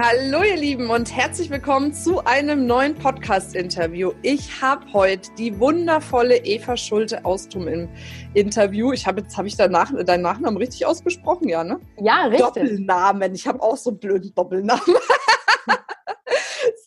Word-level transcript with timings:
Hallo 0.00 0.44
ihr 0.44 0.56
Lieben 0.56 0.90
und 0.90 1.12
herzlich 1.12 1.50
willkommen 1.50 1.92
zu 1.92 2.24
einem 2.24 2.66
neuen 2.66 2.94
Podcast-Interview. 2.94 4.12
Ich 4.22 4.62
habe 4.62 4.86
heute 4.92 5.28
die 5.36 5.58
wundervolle 5.58 6.36
Eva 6.36 6.76
Schulte 6.76 7.24
Austum 7.24 7.66
im 7.66 7.88
Interview. 8.32 8.92
Ich 8.92 9.08
habe 9.08 9.22
jetzt 9.22 9.36
habe 9.36 9.48
ich 9.48 9.56
danach 9.56 9.92
deinen 10.04 10.22
Nachnamen 10.22 10.56
richtig 10.56 10.86
ausgesprochen, 10.86 11.48
ja, 11.48 11.64
ne? 11.64 11.80
Ja, 12.00 12.26
richtig. 12.26 12.46
Doppelnamen. 12.46 13.34
Ich 13.34 13.48
habe 13.48 13.60
auch 13.60 13.76
so 13.76 13.90
einen 13.90 13.98
blöden 13.98 14.32
Doppelnamen. 14.36 14.84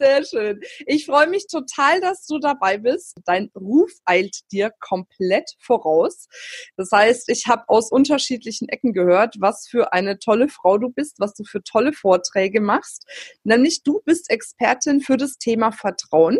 Sehr 0.02 0.26
schön. 0.26 0.60
Ich 0.88 1.05
freue 1.05 1.28
mich 1.28 1.46
total, 1.46 2.02
dass 2.02 2.26
du 2.26 2.40
dabei 2.40 2.80
bist. 2.80 3.20
Dein 3.26 3.52
Ruf 3.55 3.91
eilt 4.05 4.36
dir 4.52 4.72
komplett 4.80 5.52
voraus. 5.60 6.27
Das 6.76 6.90
heißt, 6.91 7.30
ich 7.30 7.46
habe 7.46 7.66
aus 7.68 7.91
unterschiedlichen 7.91 8.68
Ecken 8.68 8.94
gehört, 8.94 9.36
was 9.40 9.68
für 9.70 9.94
eine 9.94 10.18
tolle 10.18 10.50
Frau 10.50 10.80
du 10.80 10.90
bist, 10.90 11.20
was 11.20 11.36
du 11.36 11.44
für 11.44 11.62
tolle 11.62 11.94
Vorträge 11.94 12.62
machst. 12.62 13.05
Nämlich 13.44 13.84
du 13.84 14.02
bist 14.04 14.32
Expertin 14.32 15.02
für 15.02 15.18
das 15.18 15.38
Thema 15.38 15.72
Vertrauen. 15.72 16.40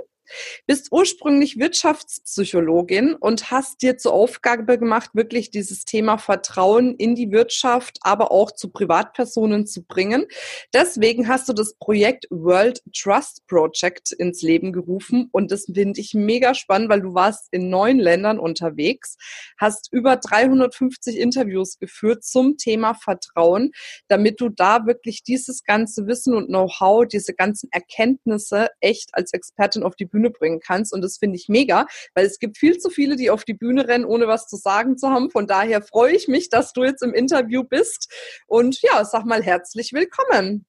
Bist 0.68 0.92
ursprünglich 0.92 1.60
Wirtschaftspsychologin 1.60 3.16
und 3.16 3.52
hast 3.52 3.82
dir 3.82 3.98
zur 3.98 4.14
Aufgabe 4.14 4.78
gemacht, 4.78 5.12
wirklich 5.14 5.52
dieses 5.52 5.86
Thema 5.86 6.18
Vertrauen 6.18 6.96
in 6.96 7.16
die 7.16 7.32
Wirtschaft, 7.32 7.98
aber 8.02 8.32
auch 8.32 8.52
zu 8.52 8.70
Privatpersonen 8.70 9.66
zu 9.66 9.84
bringen. 9.84 10.26
Deswegen 10.74 11.28
hast 11.28 11.50
du 11.50 11.54
das 11.54 11.76
Projekt 11.76 12.28
World 12.30 12.82
Trust 12.96 13.46
Project 13.48 14.12
ins 14.12 14.42
Leben 14.42 14.72
gerufen 14.72 15.30
und 15.32 15.52
das 15.52 15.66
finde 15.66 16.00
ich 16.00 16.14
mega 16.14 16.54
spannend, 16.54 16.90
weil 16.90 17.02
du 17.02 17.14
warst 17.14 17.48
in 17.52 17.70
neun 17.70 18.00
Ländern 18.00 18.40
unterwegs, 18.40 19.18
hast 19.58 19.90
über 19.92 20.18
350 20.18 21.18
Interviews 21.18 21.78
geführt 21.80 22.24
zum 22.24 22.58
Thema 22.58 22.94
Vertrauen, 22.94 23.72
damit 24.08 24.40
du 24.42 24.50
da 24.50 24.86
wirklich 24.86 25.24
dieses 25.24 25.64
ganze 25.64 26.08
Wissen 26.08 26.36
und 26.36 26.48
Know-how, 26.48 27.06
diese 27.08 27.34
ganzen 27.34 27.70
Erkenntnisse 27.72 28.70
echt 28.80 29.10
als 29.14 29.34
Expertin 29.34 29.84
auf 29.84 29.96
die 29.96 30.06
Bühne 30.12 30.30
bringen 30.30 30.60
kannst. 30.60 30.94
Und 30.94 31.02
das 31.02 31.18
finde 31.18 31.38
ich 31.38 31.50
mega, 31.50 31.88
weil 32.14 32.26
es 32.26 32.38
gibt 32.38 32.58
viel 32.58 32.78
zu 32.78 32.90
viele, 32.90 33.16
die 33.16 33.30
auf 33.32 33.44
die 33.44 33.54
Bühne 33.54 33.88
rennen, 33.88 34.06
ohne 34.06 34.28
was 34.28 34.48
zu 34.48 34.58
sagen 34.58 34.98
zu 34.98 35.10
haben. 35.10 35.32
Von 35.32 35.48
daher 35.48 35.82
freue 35.82 36.14
ich 36.14 36.28
mich, 36.28 36.50
dass 36.50 36.74
du 36.74 36.84
jetzt 36.84 37.02
im 37.02 37.14
Interview 37.14 37.64
bist. 37.64 38.12
Und 38.48 38.82
ja, 38.82 39.04
sag 39.06 39.26
mal 39.26 39.42
herzlich 39.42 39.94
willkommen. 39.94 40.66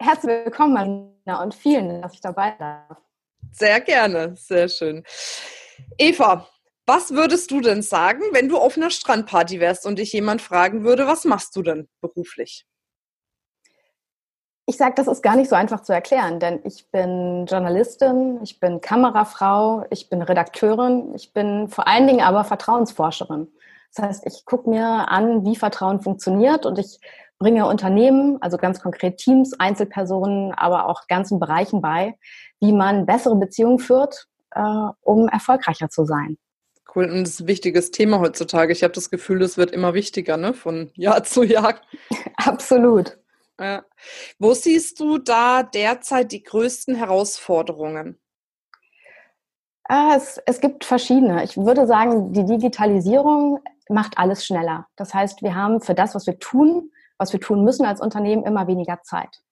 Herzlich 0.00 0.44
willkommen, 0.44 0.74
Marina, 0.74 1.42
und 1.42 1.54
vielen 1.54 1.88
Dank, 1.88 2.02
dass 2.02 2.14
ich 2.14 2.20
dabei 2.20 2.54
darf. 2.58 2.98
Sehr 3.52 3.80
gerne, 3.80 4.34
sehr 4.36 4.68
schön. 4.68 5.04
Eva, 5.98 6.48
was 6.86 7.12
würdest 7.12 7.50
du 7.50 7.60
denn 7.60 7.82
sagen, 7.82 8.22
wenn 8.32 8.48
du 8.48 8.58
auf 8.58 8.76
einer 8.76 8.90
Strandparty 8.90 9.60
wärst 9.60 9.86
und 9.86 9.98
dich 9.98 10.12
jemand 10.12 10.42
fragen 10.42 10.84
würde, 10.84 11.06
was 11.06 11.24
machst 11.24 11.56
du 11.56 11.62
denn 11.62 11.88
beruflich? 12.00 12.66
Ich 14.66 14.78
sage, 14.78 14.94
das 14.96 15.08
ist 15.08 15.22
gar 15.22 15.36
nicht 15.36 15.50
so 15.50 15.56
einfach 15.56 15.82
zu 15.82 15.92
erklären, 15.92 16.40
denn 16.40 16.60
ich 16.64 16.90
bin 16.90 17.44
Journalistin, 17.46 18.40
ich 18.42 18.60
bin 18.60 18.80
Kamerafrau, 18.80 19.84
ich 19.90 20.08
bin 20.08 20.22
Redakteurin, 20.22 21.14
ich 21.14 21.34
bin 21.34 21.68
vor 21.68 21.86
allen 21.86 22.06
Dingen 22.06 22.22
aber 22.22 22.44
Vertrauensforscherin. 22.44 23.48
Das 23.94 24.06
heißt, 24.06 24.26
ich 24.26 24.46
gucke 24.46 24.70
mir 24.70 25.08
an, 25.10 25.44
wie 25.44 25.54
Vertrauen 25.54 26.00
funktioniert 26.00 26.64
und 26.64 26.78
ich 26.78 26.98
bringe 27.38 27.66
Unternehmen, 27.66 28.40
also 28.40 28.56
ganz 28.56 28.80
konkret 28.80 29.18
Teams, 29.18 29.52
Einzelpersonen, 29.58 30.52
aber 30.52 30.88
auch 30.88 31.06
ganzen 31.08 31.38
Bereichen 31.38 31.82
bei, 31.82 32.16
wie 32.60 32.72
man 32.72 33.04
bessere 33.04 33.36
Beziehungen 33.36 33.78
führt, 33.78 34.28
äh, 34.52 34.60
um 35.02 35.28
erfolgreicher 35.28 35.90
zu 35.90 36.06
sein. 36.06 36.38
Cool, 36.94 37.10
und 37.10 37.22
das 37.22 37.30
ist 37.30 37.40
ein 37.40 37.48
wichtiges 37.48 37.90
Thema 37.90 38.20
heutzutage. 38.20 38.72
Ich 38.72 38.82
habe 38.82 38.94
das 38.94 39.10
Gefühl, 39.10 39.42
es 39.42 39.58
wird 39.58 39.72
immer 39.72 39.92
wichtiger, 39.92 40.38
ne? 40.38 40.54
von 40.54 40.90
Jahr 40.94 41.22
zu 41.24 41.42
Jahr. 41.42 41.74
Absolut. 42.36 43.18
Ja. 43.60 43.84
Wo 44.38 44.52
siehst 44.54 45.00
du 45.00 45.18
da 45.18 45.62
derzeit 45.62 46.32
die 46.32 46.42
größten 46.42 46.96
Herausforderungen? 46.96 48.20
Ah, 49.84 50.14
es, 50.16 50.40
es 50.46 50.60
gibt 50.60 50.84
verschiedene. 50.84 51.44
Ich 51.44 51.56
würde 51.56 51.86
sagen, 51.86 52.32
die 52.32 52.44
Digitalisierung 52.44 53.60
macht 53.88 54.18
alles 54.18 54.44
schneller. 54.44 54.86
Das 54.96 55.12
heißt, 55.12 55.42
wir 55.42 55.54
haben 55.54 55.80
für 55.80 55.94
das, 55.94 56.14
was 56.14 56.26
wir 56.26 56.38
tun, 56.38 56.90
was 57.18 57.32
wir 57.32 57.40
tun 57.40 57.64
müssen 57.64 57.84
als 57.84 58.00
Unternehmen, 58.00 58.44
immer 58.44 58.66
weniger 58.66 59.02
Zeit. 59.02 59.42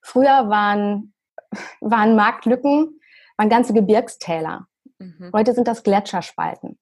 Früher 0.00 0.48
waren, 0.48 1.14
waren 1.80 2.16
Marktlücken, 2.16 3.00
waren 3.36 3.48
ganze 3.48 3.74
Gebirgstäler. 3.74 4.66
Mhm. 4.98 5.30
Heute 5.32 5.52
sind 5.52 5.68
das 5.68 5.82
Gletscherspalten. 5.82 6.78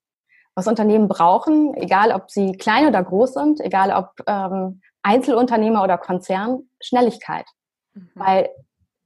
Was 0.54 0.66
Unternehmen 0.66 1.08
brauchen, 1.08 1.74
egal 1.74 2.12
ob 2.12 2.30
sie 2.30 2.52
klein 2.52 2.86
oder 2.86 3.02
groß 3.02 3.34
sind, 3.34 3.60
egal 3.60 3.92
ob 3.92 4.12
ähm, 4.26 4.82
Einzelunternehmer 5.02 5.82
oder 5.82 5.98
Konzern 5.98 6.68
Schnelligkeit. 6.80 7.46
Mhm. 7.94 8.10
Weil 8.14 8.50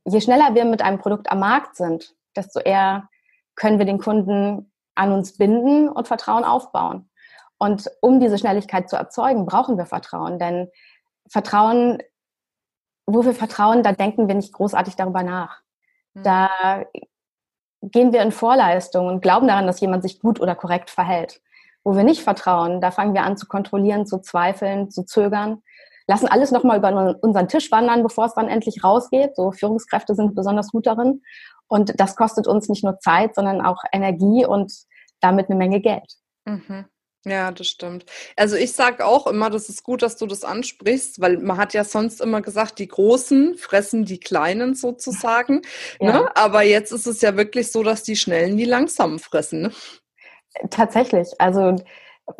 je 0.05 0.21
schneller 0.21 0.55
wir 0.55 0.65
mit 0.65 0.83
einem 0.83 0.99
Produkt 0.99 1.31
am 1.31 1.41
Markt 1.41 1.77
sind, 1.77 2.15
desto 2.37 2.61
eher 2.61 3.09
können 3.55 3.79
wir 3.79 3.87
den 3.87 3.99
Kunden 3.99 4.73
an 4.95 5.13
uns 5.13 5.37
binden 5.37 5.89
und 5.89 6.09
Vertrauen 6.09 6.45
aufbauen. 6.45 7.11
Und 7.59 7.91
um 8.01 8.21
diese 8.21 8.39
Schnelligkeit 8.39 8.89
zu 8.91 8.97
erzeugen, 8.97 9.47
brauchen 9.47 9.79
wir 9.79 9.87
Vertrauen. 9.87 10.39
Denn 10.39 10.69
Vertrauen, 11.29 12.03
wo 13.07 13.25
wir 13.25 13.35
vertrauen, 13.35 13.83
da 13.83 13.93
denken 13.93 14.29
wir 14.29 14.35
nicht 14.35 14.53
großartig 14.53 14.97
darüber 14.97 15.23
nach. 15.23 15.61
Mhm. 16.15 16.23
Da 16.25 16.85
gehen 17.83 18.13
wir 18.13 18.23
in 18.23 18.33
Vorleistung 18.33 19.09
und 19.09 19.21
glauben 19.21 19.47
daran, 19.47 19.67
dass 19.67 19.81
jemand 19.81 20.03
sich 20.03 20.21
gut 20.21 20.41
oder 20.41 20.55
korrekt 20.55 20.91
verhält. 20.91 21.41
Wo 21.85 21.95
wir 21.95 22.05
nicht 22.05 22.23
vertrauen, 22.23 22.81
da 22.81 22.91
fangen 22.91 23.15
wir 23.15 23.23
an 23.23 23.37
zu 23.37 23.47
kontrollieren, 23.47 24.07
zu 24.07 24.19
zweifeln, 24.19 24.91
zu 24.91 25.05
zögern 25.05 25.63
lassen 26.07 26.29
alles 26.29 26.51
nochmal 26.51 26.79
über 26.79 27.17
unseren 27.23 27.49
Tisch 27.49 27.71
wandern, 27.71 28.03
bevor 28.03 28.27
es 28.27 28.35
dann 28.35 28.49
endlich 28.49 28.85
rausgeht. 28.85 29.37
So 29.37 29.53
Führungskräfte 29.53 30.15
sind 30.15 30.35
besonders 30.35 30.71
gut 30.71 30.87
darin. 30.87 31.23
Und 31.67 31.99
das 31.99 32.17
kostet 32.17 32.47
uns 32.47 32.69
nicht 32.69 32.85
nur 32.85 32.99
Zeit, 32.99 33.35
sondern 33.35 33.61
auch 33.63 33.83
Energie 33.93 34.45
und 34.45 34.73
damit 35.21 35.49
eine 35.49 35.57
Menge 35.57 35.81
Geld. 35.81 36.15
Mhm. 36.45 36.85
Ja, 37.27 37.51
das 37.53 37.69
stimmt. 37.69 38.05
Also 38.37 38.55
ich 38.57 38.73
sage 38.73 39.07
auch 39.07 39.27
immer, 39.27 39.49
das 39.49 39.71
ist 39.71 39.83
gut, 39.83 40.03
dass 40.03 40.19
du 40.19 40.27
das 40.27 40.45
ansprichst, 40.45 41.23
weil 41.23 41.39
man 41.39 41.57
hat 41.57 41.73
ja 41.73 41.83
sonst 41.83 42.21
immer 42.21 42.43
gesagt, 42.43 42.79
die 42.79 42.89
Großen 42.89 43.55
fressen 43.55 44.05
die 44.05 44.21
Kleinen 44.21 44.75
sozusagen. 44.75 45.63
Ja. 46.01 46.13
Ne? 46.13 46.37
Aber 46.37 46.63
jetzt 46.65 46.93
ist 46.93 47.07
es 47.07 47.23
ja 47.23 47.35
wirklich 47.35 47.73
so, 47.73 47.83
dass 47.83 48.03
die 48.03 48.17
Schnellen 48.17 48.59
die 48.59 48.67
Langsamen 48.67 49.19
fressen. 49.19 49.63
Ne? 49.63 49.73
Tatsächlich. 50.71 51.29
Also 51.39 51.77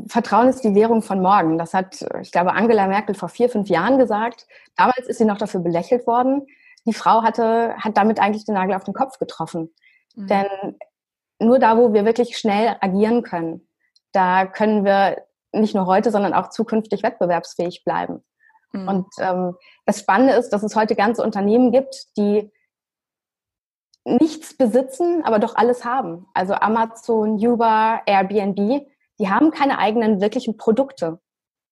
Vertrauen 0.07 0.49
ist 0.49 0.65
die 0.65 0.75
Währung 0.75 1.03
von 1.03 1.21
morgen. 1.21 1.59
Das 1.59 1.75
hat, 1.75 2.05
ich 2.23 2.33
glaube, 2.33 2.53
Angela 2.53 2.87
Merkel 2.87 3.15
vor 3.15 3.29
vier, 3.29 3.49
fünf 3.49 3.69
Jahren 3.69 3.99
gesagt. 3.99 4.47
Damals 4.77 5.07
ist 5.07 5.19
sie 5.19 5.25
noch 5.25 5.39
dafür 5.39 5.61
belächelt 5.61 6.07
worden. 6.07 6.47
Die 6.87 6.95
Frau 6.95 7.23
hatte, 7.23 7.75
hat 7.77 7.97
damit 7.97 8.21
eigentlich 8.21 8.45
den 8.45 8.55
Nagel 8.55 8.75
auf 8.75 8.85
den 8.85 8.95
Kopf 8.95 9.19
getroffen. 9.19 9.75
Mhm. 10.15 10.27
Denn 10.27 10.47
nur 11.39 11.59
da, 11.59 11.77
wo 11.77 11.93
wir 11.93 12.05
wirklich 12.05 12.39
schnell 12.39 12.77
agieren 12.81 13.23
können, 13.23 13.67
da 14.13 14.47
können 14.47 14.85
wir 14.85 15.25
nicht 15.53 15.75
nur 15.75 15.87
heute, 15.87 16.11
sondern 16.11 16.35
auch 16.35 16.51
zukünftig 16.51 17.03
wettbewerbsfähig 17.03 17.85
bleiben. 17.85 18.25
Mhm. 18.73 18.89
Und 18.89 19.07
ähm, 19.19 19.57
das 19.87 20.01
Spannende 20.01 20.35
ist, 20.35 20.51
dass 20.51 20.63
es 20.63 20.77
heute 20.77 20.95
ganze 20.95 21.23
Unternehmen 21.23 21.73
gibt, 21.73 22.17
die 22.17 22.51
nichts 24.05 24.57
besitzen, 24.57 25.23
aber 25.25 25.39
doch 25.39 25.57
alles 25.57 25.85
haben. 25.85 26.27
Also 26.35 26.55
Amazon, 26.55 27.39
Uber, 27.39 28.03
Airbnb 28.07 28.87
die 29.19 29.29
haben 29.29 29.51
keine 29.51 29.79
eigenen 29.79 30.21
wirklichen 30.21 30.57
Produkte. 30.57 31.21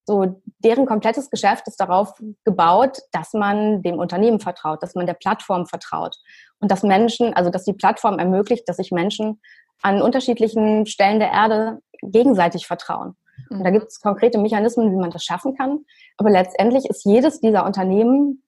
So, 0.05 0.41
deren 0.59 0.85
komplettes 0.85 1.29
Geschäft 1.29 1.67
ist 1.67 1.79
darauf 1.79 2.13
gebaut, 2.43 2.99
dass 3.11 3.33
man 3.33 3.81
dem 3.83 3.99
Unternehmen 3.99 4.39
vertraut, 4.39 4.83
dass 4.83 4.95
man 4.95 5.05
der 5.05 5.13
Plattform 5.13 5.65
vertraut 5.65 6.17
und 6.59 6.69
dass 6.71 6.83
Menschen, 6.83 7.33
also 7.33 7.49
dass 7.49 7.63
die 7.63 7.73
Plattform 7.73 8.19
ermöglicht, 8.19 8.67
dass 8.67 8.77
sich 8.77 8.91
Menschen 8.91 9.41
an 9.81 10.01
unterschiedlichen 10.01 10.85
Stellen 10.87 11.19
der 11.19 11.31
Erde 11.31 11.79
gegenseitig 12.01 12.67
vertrauen. 12.67 13.15
Und 13.49 13.63
da 13.63 13.69
mhm. 13.69 13.73
gibt 13.75 13.87
es 13.87 14.01
konkrete 14.01 14.37
Mechanismen, 14.37 14.91
wie 14.91 14.99
man 14.99 15.11
das 15.11 15.23
schaffen 15.23 15.55
kann. 15.55 15.85
Aber 16.17 16.29
letztendlich 16.29 16.85
ist 16.85 17.05
jedes 17.05 17.39
dieser 17.39 17.65
Unternehmen 17.65 18.43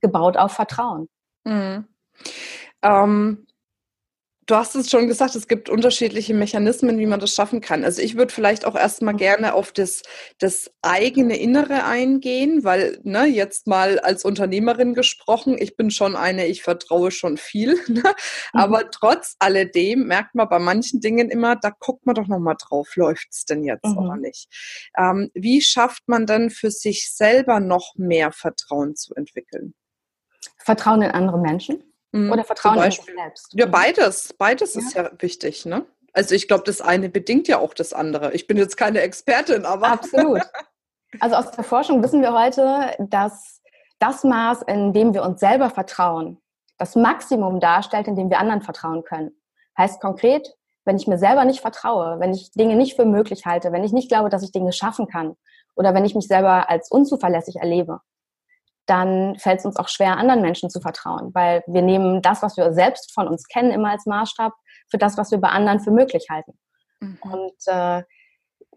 gebaut 0.00 0.36
auf 0.36 0.52
Vertrauen. 0.52 1.08
Mhm. 1.44 1.86
Ähm, 2.84 3.46
Du 4.46 4.56
hast 4.56 4.74
es 4.74 4.90
schon 4.90 5.06
gesagt, 5.06 5.36
es 5.36 5.48
gibt 5.48 5.70
unterschiedliche 5.70 6.34
Mechanismen, 6.34 6.98
wie 6.98 7.06
man 7.06 7.18
das 7.18 7.34
schaffen 7.34 7.62
kann. 7.62 7.82
Also 7.82 8.02
ich 8.02 8.16
würde 8.16 8.32
vielleicht 8.32 8.66
auch 8.66 8.74
erstmal 8.74 9.14
gerne 9.16 9.54
auf 9.54 9.72
das, 9.72 10.02
das 10.38 10.70
eigene 10.82 11.38
Innere 11.38 11.84
eingehen, 11.84 12.62
weil, 12.62 13.00
ne, 13.04 13.24
jetzt 13.24 13.66
mal 13.66 13.98
als 14.00 14.22
Unternehmerin 14.24 14.92
gesprochen, 14.92 15.56
ich 15.58 15.76
bin 15.76 15.90
schon 15.90 16.14
eine, 16.14 16.46
ich 16.46 16.62
vertraue 16.62 17.10
schon 17.10 17.36
viel. 17.36 17.78
Ne? 17.94 18.02
Mhm. 18.02 18.60
Aber 18.60 18.90
trotz 18.90 19.36
alledem 19.38 20.06
merkt 20.08 20.34
man 20.34 20.48
bei 20.48 20.58
manchen 20.58 21.00
Dingen 21.00 21.30
immer, 21.30 21.54
da 21.54 21.70
guckt 21.70 22.04
man 22.06 22.16
doch 22.16 22.26
nochmal 22.26 22.56
drauf, 22.58 22.96
läuft's 22.96 23.44
denn 23.44 23.62
jetzt 23.62 23.84
mhm. 23.84 23.98
oder 23.98 24.16
nicht. 24.16 24.48
Ähm, 24.98 25.30
wie 25.34 25.60
schafft 25.60 26.02
man 26.06 26.26
dann 26.26 26.50
für 26.50 26.72
sich 26.72 27.12
selber 27.14 27.60
noch 27.60 27.94
mehr 27.96 28.32
Vertrauen 28.32 28.96
zu 28.96 29.14
entwickeln? 29.14 29.74
Vertrauen 30.58 31.02
in 31.02 31.12
andere 31.12 31.38
Menschen? 31.38 31.84
Mhm. 32.14 32.30
Oder 32.30 32.44
Vertrauen 32.44 32.76
in 32.76 32.90
sich 32.92 33.04
selbst? 33.04 33.48
Ja, 33.54 33.66
beides. 33.66 34.32
Beides 34.34 34.74
ja. 34.74 34.80
ist 34.80 34.94
ja 34.94 35.10
wichtig, 35.18 35.66
ne? 35.66 35.84
Also 36.12 36.36
ich 36.36 36.46
glaube, 36.46 36.62
das 36.64 36.80
eine 36.80 37.08
bedingt 37.08 37.48
ja 37.48 37.58
auch 37.58 37.74
das 37.74 37.92
andere. 37.92 38.32
Ich 38.34 38.46
bin 38.46 38.56
jetzt 38.56 38.76
keine 38.76 39.00
Expertin, 39.00 39.64
aber. 39.66 39.88
Absolut. 39.88 40.40
Also 41.20 41.36
aus 41.36 41.52
der 41.52 41.62
Forschung 41.62 42.02
wissen 42.02 42.22
wir 42.22 42.32
heute, 42.32 42.96
dass 42.98 43.62
das 44.00 44.24
Maß, 44.24 44.62
in 44.62 44.92
dem 44.92 45.14
wir 45.14 45.22
uns 45.22 45.38
selber 45.38 45.70
vertrauen, 45.70 46.42
das 46.76 46.96
Maximum 46.96 47.60
darstellt, 47.60 48.08
in 48.08 48.16
dem 48.16 48.30
wir 48.30 48.40
anderen 48.40 48.62
vertrauen 48.62 49.04
können. 49.04 49.30
Heißt 49.78 50.00
konkret, 50.00 50.56
wenn 50.84 50.96
ich 50.96 51.06
mir 51.06 51.16
selber 51.16 51.44
nicht 51.44 51.60
vertraue, 51.60 52.18
wenn 52.18 52.34
ich 52.34 52.50
Dinge 52.50 52.74
nicht 52.74 52.96
für 52.96 53.04
möglich 53.04 53.46
halte, 53.46 53.70
wenn 53.70 53.84
ich 53.84 53.92
nicht 53.92 54.08
glaube, 54.08 54.28
dass 54.28 54.42
ich 54.42 54.50
Dinge 54.50 54.72
schaffen 54.72 55.06
kann 55.06 55.36
oder 55.76 55.94
wenn 55.94 56.04
ich 56.04 56.16
mich 56.16 56.26
selber 56.26 56.68
als 56.68 56.90
unzuverlässig 56.90 57.58
erlebe, 57.60 58.00
dann 58.86 59.36
fällt 59.38 59.60
es 59.60 59.66
uns 59.66 59.76
auch 59.76 59.88
schwer, 59.88 60.16
anderen 60.16 60.42
Menschen 60.42 60.70
zu 60.70 60.80
vertrauen, 60.80 61.30
weil 61.34 61.62
wir 61.66 61.82
nehmen 61.82 62.22
das, 62.22 62.42
was 62.42 62.56
wir 62.56 62.72
selbst 62.72 63.12
von 63.12 63.28
uns 63.28 63.48
kennen, 63.48 63.70
immer 63.70 63.90
als 63.90 64.06
Maßstab 64.06 64.52
für 64.90 64.98
das, 64.98 65.16
was 65.16 65.30
wir 65.30 65.38
bei 65.38 65.48
anderen 65.48 65.80
für 65.80 65.90
möglich 65.90 66.26
halten. 66.30 66.58
Mhm. 67.00 67.18
Und 67.22 67.54
äh, 67.66 68.02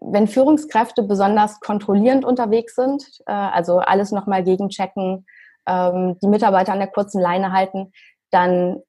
wenn 0.00 0.28
Führungskräfte 0.28 1.02
besonders 1.02 1.60
kontrollierend 1.60 2.24
unterwegs 2.24 2.74
sind, 2.74 3.04
äh, 3.26 3.32
also 3.32 3.78
alles 3.78 4.12
nochmal 4.12 4.44
gegenchecken, 4.44 5.26
ähm, 5.66 6.16
die 6.22 6.28
Mitarbeiter 6.28 6.72
an 6.72 6.78
der 6.78 6.88
kurzen 6.88 7.20
Leine 7.20 7.52
halten, 7.52 7.92
dann 8.30 8.80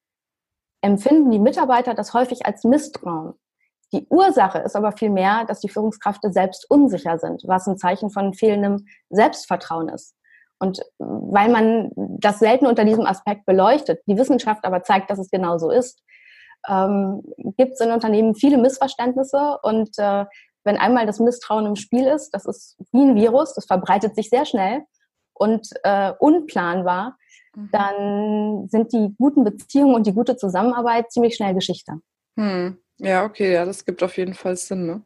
empfinden 0.82 1.32
die 1.32 1.40
Mitarbeiter 1.40 1.94
das 1.94 2.14
häufig 2.14 2.46
als 2.46 2.64
Misstrauen. 2.64 3.34
Die 3.92 4.06
Ursache 4.10 4.60
ist 4.60 4.76
aber 4.76 4.92
vielmehr, 4.92 5.46
dass 5.46 5.62
die 5.62 5.70
Führungskräfte 5.70 6.32
selbst 6.32 6.70
unsicher 6.70 7.18
sind, 7.18 7.44
was 7.48 7.68
ein 7.68 7.78
Zeichen 7.78 8.12
von 8.12 8.34
fehlendem 8.34 8.86
Selbstvertrauen 9.10 9.90
ist. 9.90 10.16
Und 10.60 10.82
weil 10.98 11.50
man 11.50 11.92
das 11.96 12.40
selten 12.40 12.68
unter 12.68 12.84
diesem 12.84 13.06
Aspekt 13.06 13.46
beleuchtet, 13.46 14.02
die 14.08 14.18
Wissenschaft 14.18 14.66
aber 14.66 14.84
zeigt, 14.84 15.10
dass 15.10 15.20
es 15.20 15.32
genau 15.32 15.58
so 15.58 15.72
ist, 15.72 16.04
ähm, 16.68 17.22
gibt 17.58 17.74
es 17.74 17.80
in 17.80 17.92
Unternehmen 17.92 18.36
viele 18.36 18.58
Missverständnisse 18.58 19.58
und 19.64 19.98
äh, 19.98 20.26
wenn 20.66 20.78
einmal 20.78 21.06
das 21.06 21.20
Misstrauen 21.20 21.66
im 21.66 21.76
Spiel 21.76 22.06
ist, 22.06 22.32
das 22.32 22.46
ist 22.46 22.78
wie 22.92 23.02
ein 23.02 23.16
Virus, 23.16 23.54
das 23.54 23.66
verbreitet 23.66 24.16
sich 24.16 24.30
sehr 24.30 24.46
schnell 24.46 24.84
und 25.34 25.70
äh, 25.84 26.12
unplanbar, 26.20 27.18
mhm. 27.56 27.70
dann 27.72 28.68
sind 28.68 28.92
die 28.92 29.16
guten 29.18 29.46
Beziehungen 29.46 29.96
und 29.96 30.06
die 30.06 30.14
gute 30.14 30.36
Zusammenarbeit 30.36 31.12
ziemlich 31.12 31.36
schnell 31.36 31.54
Geschichte. 31.54 31.94
Hm. 32.38 32.78
Ja, 33.00 33.24
okay, 33.24 33.54
ja, 33.54 33.66
das 33.66 33.86
gibt 33.86 34.04
auf 34.04 34.18
jeden 34.18 34.34
Fall 34.34 34.58
Sinn. 34.58 34.86
Ne? 34.86 35.02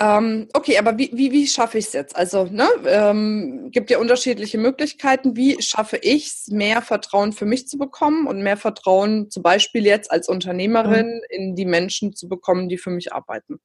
Ähm, 0.00 0.48
okay, 0.54 0.78
aber 0.78 0.96
wie, 0.96 1.10
wie, 1.12 1.32
wie 1.32 1.46
schaffe 1.46 1.76
ich 1.76 1.86
es 1.86 1.92
jetzt? 1.92 2.16
Also, 2.16 2.44
ne, 2.44 2.68
ähm, 2.86 3.70
gibt 3.70 3.90
ja 3.90 3.98
unterschiedliche 3.98 4.58
Möglichkeiten. 4.58 5.36
Wie 5.36 5.60
schaffe 5.60 5.98
ich 5.98 6.28
es, 6.28 6.48
mehr 6.48 6.82
Vertrauen 6.82 7.32
für 7.32 7.44
mich 7.44 7.68
zu 7.68 7.78
bekommen 7.78 8.26
und 8.26 8.42
mehr 8.42 8.56
Vertrauen 8.56 9.28
zum 9.28 9.42
Beispiel 9.42 9.84
jetzt 9.84 10.10
als 10.10 10.28
Unternehmerin 10.28 11.16
mhm. 11.16 11.22
in 11.28 11.56
die 11.56 11.66
Menschen 11.66 12.14
zu 12.14 12.28
bekommen, 12.28 12.68
die 12.68 12.78
für 12.78 12.90
mich 12.90 13.12
arbeiten? 13.12 13.60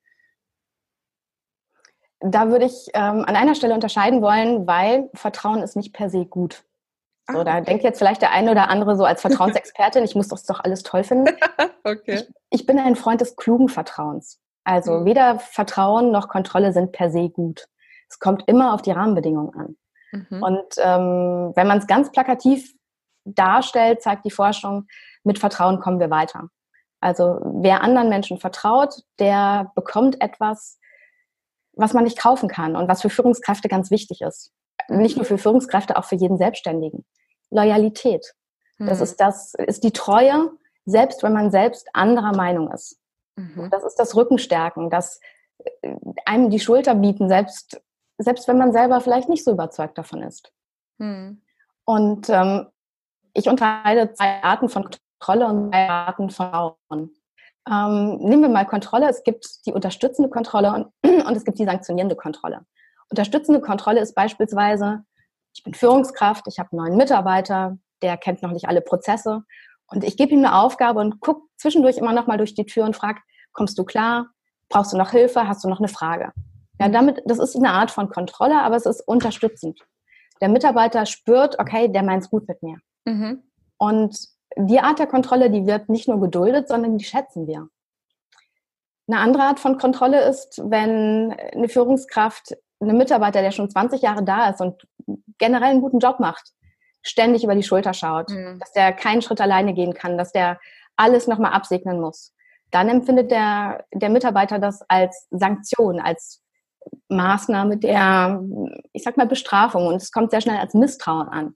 Da 2.19 2.49
würde 2.49 2.65
ich 2.65 2.87
ähm, 2.93 3.23
an 3.25 3.35
einer 3.35 3.55
Stelle 3.55 3.75
unterscheiden 3.75 4.21
wollen, 4.21 4.65
weil 4.65 5.09
Vertrauen 5.13 5.61
ist 5.61 5.75
nicht 5.75 5.93
per 5.93 6.09
se 6.09 6.25
gut. 6.25 6.65
So, 7.27 7.39
ah, 7.39 7.43
da 7.43 7.61
denkt 7.61 7.83
jetzt 7.83 7.97
vielleicht 7.97 8.21
der 8.21 8.31
eine 8.31 8.51
oder 8.51 8.69
andere 8.69 8.95
so 8.95 9.03
als 9.03 9.21
Vertrauensexpertin, 9.21 10.03
ich 10.03 10.15
muss 10.15 10.27
das 10.27 10.43
doch 10.43 10.59
alles 10.59 10.83
toll 10.83 11.03
finden. 11.03 11.35
okay. 11.83 12.13
Ich, 12.15 12.27
ich, 12.51 12.65
bin 12.65 12.77
ein 12.77 12.95
Freund 12.95 13.19
des 13.19 13.35
klugen 13.35 13.67
Vertrauens. 13.67 14.39
Also 14.63 14.99
mhm. 14.99 15.05
weder 15.05 15.39
Vertrauen 15.39 16.11
noch 16.11 16.27
Kontrolle 16.27 16.71
sind 16.71 16.91
per 16.91 17.09
se 17.09 17.29
gut. 17.29 17.67
Es 18.09 18.19
kommt 18.19 18.43
immer 18.47 18.73
auf 18.73 18.83
die 18.83 18.91
Rahmenbedingungen 18.91 19.55
an. 19.55 19.75
Mhm. 20.11 20.43
Und 20.43 20.75
ähm, 20.77 21.51
wenn 21.55 21.67
man 21.67 21.79
es 21.79 21.87
ganz 21.87 22.11
plakativ 22.11 22.73
darstellt, 23.25 24.03
zeigt 24.03 24.25
die 24.25 24.31
Forschung, 24.31 24.85
mit 25.23 25.39
Vertrauen 25.39 25.79
kommen 25.79 25.99
wir 25.99 26.11
weiter. 26.11 26.49
Also 26.99 27.39
wer 27.43 27.81
anderen 27.81 28.09
Menschen 28.09 28.37
vertraut, 28.37 29.01
der 29.19 29.71
bekommt 29.75 30.21
etwas, 30.21 30.79
was 31.73 31.93
man 31.93 32.03
nicht 32.03 32.19
kaufen 32.19 32.49
kann 32.49 32.75
und 32.75 32.87
was 32.87 33.01
für 33.01 33.09
Führungskräfte 33.09 33.67
ganz 33.67 33.89
wichtig 33.89 34.21
ist 34.21 34.53
nicht 34.89 35.15
nur 35.15 35.25
für 35.25 35.37
Führungskräfte, 35.37 35.97
auch 35.97 36.05
für 36.05 36.15
jeden 36.15 36.37
Selbstständigen. 36.37 37.05
Loyalität. 37.55 38.35
Das 38.77 38.99
mhm. 38.99 39.03
ist 39.03 39.19
das, 39.21 39.53
ist 39.55 39.83
die 39.83 39.91
Treue, 39.91 40.51
selbst 40.85 41.23
wenn 41.23 41.33
man 41.33 41.51
selbst 41.51 41.87
anderer 41.93 42.35
Meinung 42.35 42.71
ist. 42.71 42.99
Mhm. 43.35 43.69
Das 43.71 43.83
ist 43.83 43.95
das 43.95 44.15
Rückenstärken, 44.15 44.89
das 44.89 45.19
äh, 45.81 45.95
einem 46.25 46.49
die 46.49 46.59
Schulter 46.59 46.95
bieten, 46.95 47.27
selbst, 47.29 47.81
selbst 48.17 48.47
wenn 48.47 48.57
man 48.57 48.71
selber 48.71 49.01
vielleicht 49.01 49.29
nicht 49.29 49.43
so 49.43 49.51
überzeugt 49.51 49.97
davon 49.97 50.21
ist. 50.23 50.51
Mhm. 50.97 51.41
Und 51.85 52.29
ähm, 52.29 52.67
ich 53.33 53.47
unterscheide 53.47 54.13
zwei 54.13 54.43
Arten 54.43 54.69
von 54.69 54.89
Kontrolle 55.19 55.47
und 55.47 55.69
zwei 55.69 55.89
Arten 55.89 56.29
von 56.29 56.77
Frauen. 56.87 57.11
Ähm, 57.69 58.17
nehmen 58.17 58.43
wir 58.43 58.49
mal 58.49 58.65
Kontrolle. 58.65 59.09
Es 59.09 59.23
gibt 59.23 59.65
die 59.65 59.73
unterstützende 59.73 60.29
Kontrolle 60.29 60.73
und, 60.73 60.87
und 61.25 61.35
es 61.35 61.45
gibt 61.45 61.59
die 61.59 61.65
sanktionierende 61.65 62.15
Kontrolle. 62.15 62.65
Unterstützende 63.09 63.61
Kontrolle 63.61 64.01
ist 64.01 64.15
beispielsweise, 64.15 65.03
ich 65.55 65.63
bin 65.63 65.73
Führungskraft, 65.73 66.45
ich 66.47 66.59
habe 66.59 66.69
einen 66.71 66.83
neuen 66.83 66.97
Mitarbeiter, 66.97 67.77
der 68.01 68.17
kennt 68.17 68.43
noch 68.43 68.51
nicht 68.51 68.67
alle 68.67 68.81
Prozesse 68.81 69.43
und 69.87 70.03
ich 70.03 70.17
gebe 70.17 70.33
ihm 70.33 70.39
eine 70.39 70.55
Aufgabe 70.55 70.99
und 70.99 71.21
gucke 71.21 71.41
zwischendurch 71.57 71.97
immer 71.97 72.13
noch 72.13 72.27
mal 72.27 72.37
durch 72.37 72.53
die 72.53 72.65
Tür 72.65 72.85
und 72.85 72.95
frage, 72.95 73.19
kommst 73.53 73.77
du 73.77 73.85
klar? 73.85 74.27
Brauchst 74.69 74.93
du 74.93 74.97
noch 74.97 75.11
Hilfe? 75.11 75.47
Hast 75.47 75.63
du 75.63 75.69
noch 75.69 75.79
eine 75.79 75.87
Frage? 75.87 76.33
Ja, 76.79 76.89
damit, 76.89 77.21
das 77.25 77.39
ist 77.39 77.55
eine 77.55 77.71
Art 77.71 77.91
von 77.91 78.09
Kontrolle, 78.09 78.61
aber 78.61 78.75
es 78.75 78.85
ist 78.85 79.01
unterstützend. 79.07 79.79
Der 80.41 80.49
Mitarbeiter 80.49 81.05
spürt, 81.05 81.57
okay, 81.59 81.87
der 81.87 82.03
meint 82.03 82.23
es 82.23 82.29
gut 82.29 82.47
mit 82.47 82.61
mir. 82.61 82.79
Mhm. 83.05 83.43
Und 83.77 84.17
die 84.57 84.79
Art 84.79 84.99
der 84.99 85.07
Kontrolle, 85.07 85.49
die 85.49 85.65
wird 85.65 85.87
nicht 85.87 86.07
nur 86.07 86.19
geduldet, 86.19 86.67
sondern 86.67 86.97
die 86.97 87.05
schätzen 87.05 87.47
wir. 87.47 87.69
Eine 89.07 89.19
andere 89.19 89.43
Art 89.43 89.59
von 89.59 89.77
Kontrolle 89.77 90.27
ist, 90.27 90.61
wenn 90.65 91.31
eine 91.31 91.69
Führungskraft 91.69 92.57
einem 92.81 92.97
Mitarbeiter, 92.97 93.41
der 93.41 93.51
schon 93.51 93.69
20 93.69 94.01
Jahre 94.01 94.23
da 94.23 94.49
ist 94.49 94.61
und 94.61 94.87
generell 95.37 95.71
einen 95.71 95.81
guten 95.81 95.99
Job 95.99 96.19
macht, 96.19 96.51
ständig 97.01 97.43
über 97.43 97.55
die 97.55 97.63
Schulter 97.63 97.93
schaut, 97.93 98.29
mhm. 98.29 98.59
dass 98.59 98.71
der 98.71 98.93
keinen 98.93 99.21
Schritt 99.21 99.41
alleine 99.41 99.73
gehen 99.73 99.93
kann, 99.93 100.17
dass 100.17 100.31
der 100.31 100.59
alles 100.95 101.27
nochmal 101.27 101.53
absegnen 101.53 101.99
muss, 101.99 102.33
dann 102.71 102.89
empfindet 102.89 103.31
der, 103.31 103.85
der 103.93 104.09
Mitarbeiter 104.09 104.59
das 104.59 104.81
als 104.89 105.27
Sanktion, 105.31 105.99
als 105.99 106.41
Maßnahme 107.09 107.77
der, 107.77 108.41
ich 108.93 109.03
sag 109.03 109.17
mal, 109.17 109.27
Bestrafung 109.27 109.87
und 109.87 109.95
es 109.95 110.11
kommt 110.11 110.31
sehr 110.31 110.41
schnell 110.41 110.57
als 110.57 110.73
Misstrauen 110.73 111.29
an. 111.29 111.55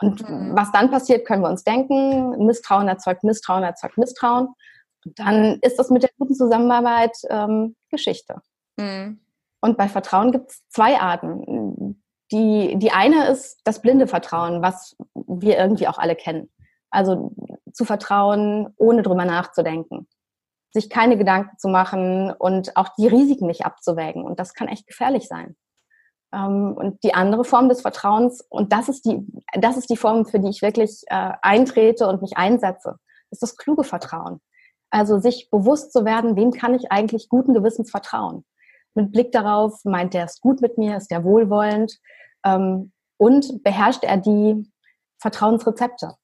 Und 0.00 0.28
mhm. 0.28 0.54
was 0.54 0.70
dann 0.72 0.90
passiert, 0.90 1.26
können 1.26 1.42
wir 1.42 1.48
uns 1.48 1.64
denken. 1.64 2.44
Misstrauen 2.46 2.88
erzeugt 2.88 3.24
Misstrauen 3.24 3.64
erzeugt 3.64 3.98
Misstrauen. 3.98 4.48
Und 5.04 5.18
dann 5.18 5.58
ist 5.62 5.78
das 5.78 5.90
mit 5.90 6.02
der 6.02 6.10
guten 6.18 6.34
Zusammenarbeit 6.34 7.16
ähm, 7.30 7.74
Geschichte. 7.90 8.40
Mhm. 8.76 9.20
Und 9.60 9.76
bei 9.76 9.88
Vertrauen 9.88 10.30
gibt 10.30 10.50
es 10.50 10.62
zwei 10.68 11.00
Arten. 11.00 11.87
Die, 12.32 12.76
die 12.76 12.90
eine 12.90 13.28
ist 13.28 13.60
das 13.64 13.80
blinde 13.80 14.06
Vertrauen, 14.06 14.62
was 14.62 14.96
wir 15.14 15.56
irgendwie 15.56 15.88
auch 15.88 15.98
alle 15.98 16.14
kennen. 16.14 16.50
Also 16.90 17.32
zu 17.72 17.84
vertrauen, 17.84 18.74
ohne 18.76 19.02
drüber 19.02 19.24
nachzudenken. 19.24 20.08
Sich 20.72 20.90
keine 20.90 21.16
Gedanken 21.16 21.56
zu 21.58 21.68
machen 21.68 22.30
und 22.32 22.76
auch 22.76 22.88
die 22.98 23.06
Risiken 23.06 23.46
nicht 23.46 23.64
abzuwägen. 23.64 24.24
Und 24.24 24.38
das 24.38 24.54
kann 24.54 24.68
echt 24.68 24.86
gefährlich 24.86 25.26
sein. 25.26 25.56
Ähm, 26.32 26.74
und 26.76 27.02
die 27.02 27.14
andere 27.14 27.44
Form 27.44 27.70
des 27.70 27.80
Vertrauens, 27.80 28.42
und 28.50 28.72
das 28.72 28.88
ist 28.88 29.06
die, 29.06 29.26
das 29.54 29.78
ist 29.78 29.88
die 29.88 29.96
Form, 29.96 30.26
für 30.26 30.38
die 30.38 30.50
ich 30.50 30.60
wirklich 30.60 31.02
äh, 31.06 31.32
eintrete 31.40 32.06
und 32.06 32.20
mich 32.20 32.36
einsetze, 32.36 32.96
ist 33.30 33.42
das 33.42 33.56
kluge 33.56 33.84
Vertrauen. 33.84 34.40
Also 34.90 35.18
sich 35.18 35.48
bewusst 35.50 35.92
zu 35.92 36.04
werden, 36.04 36.36
wem 36.36 36.50
kann 36.50 36.74
ich 36.74 36.92
eigentlich 36.92 37.28
guten 37.28 37.54
Gewissens 37.54 37.90
vertrauen? 37.90 38.44
mit 38.98 39.12
Blick 39.12 39.32
darauf, 39.32 39.84
meint 39.84 40.14
er 40.14 40.24
es 40.24 40.40
gut 40.40 40.60
mit 40.60 40.76
mir, 40.76 40.96
ist 40.96 41.10
er 41.10 41.24
wohlwollend 41.24 41.98
ähm, 42.44 42.92
und 43.16 43.62
beherrscht 43.62 44.04
er 44.04 44.16
die 44.16 44.70
Vertrauensrezepte. 45.18 46.14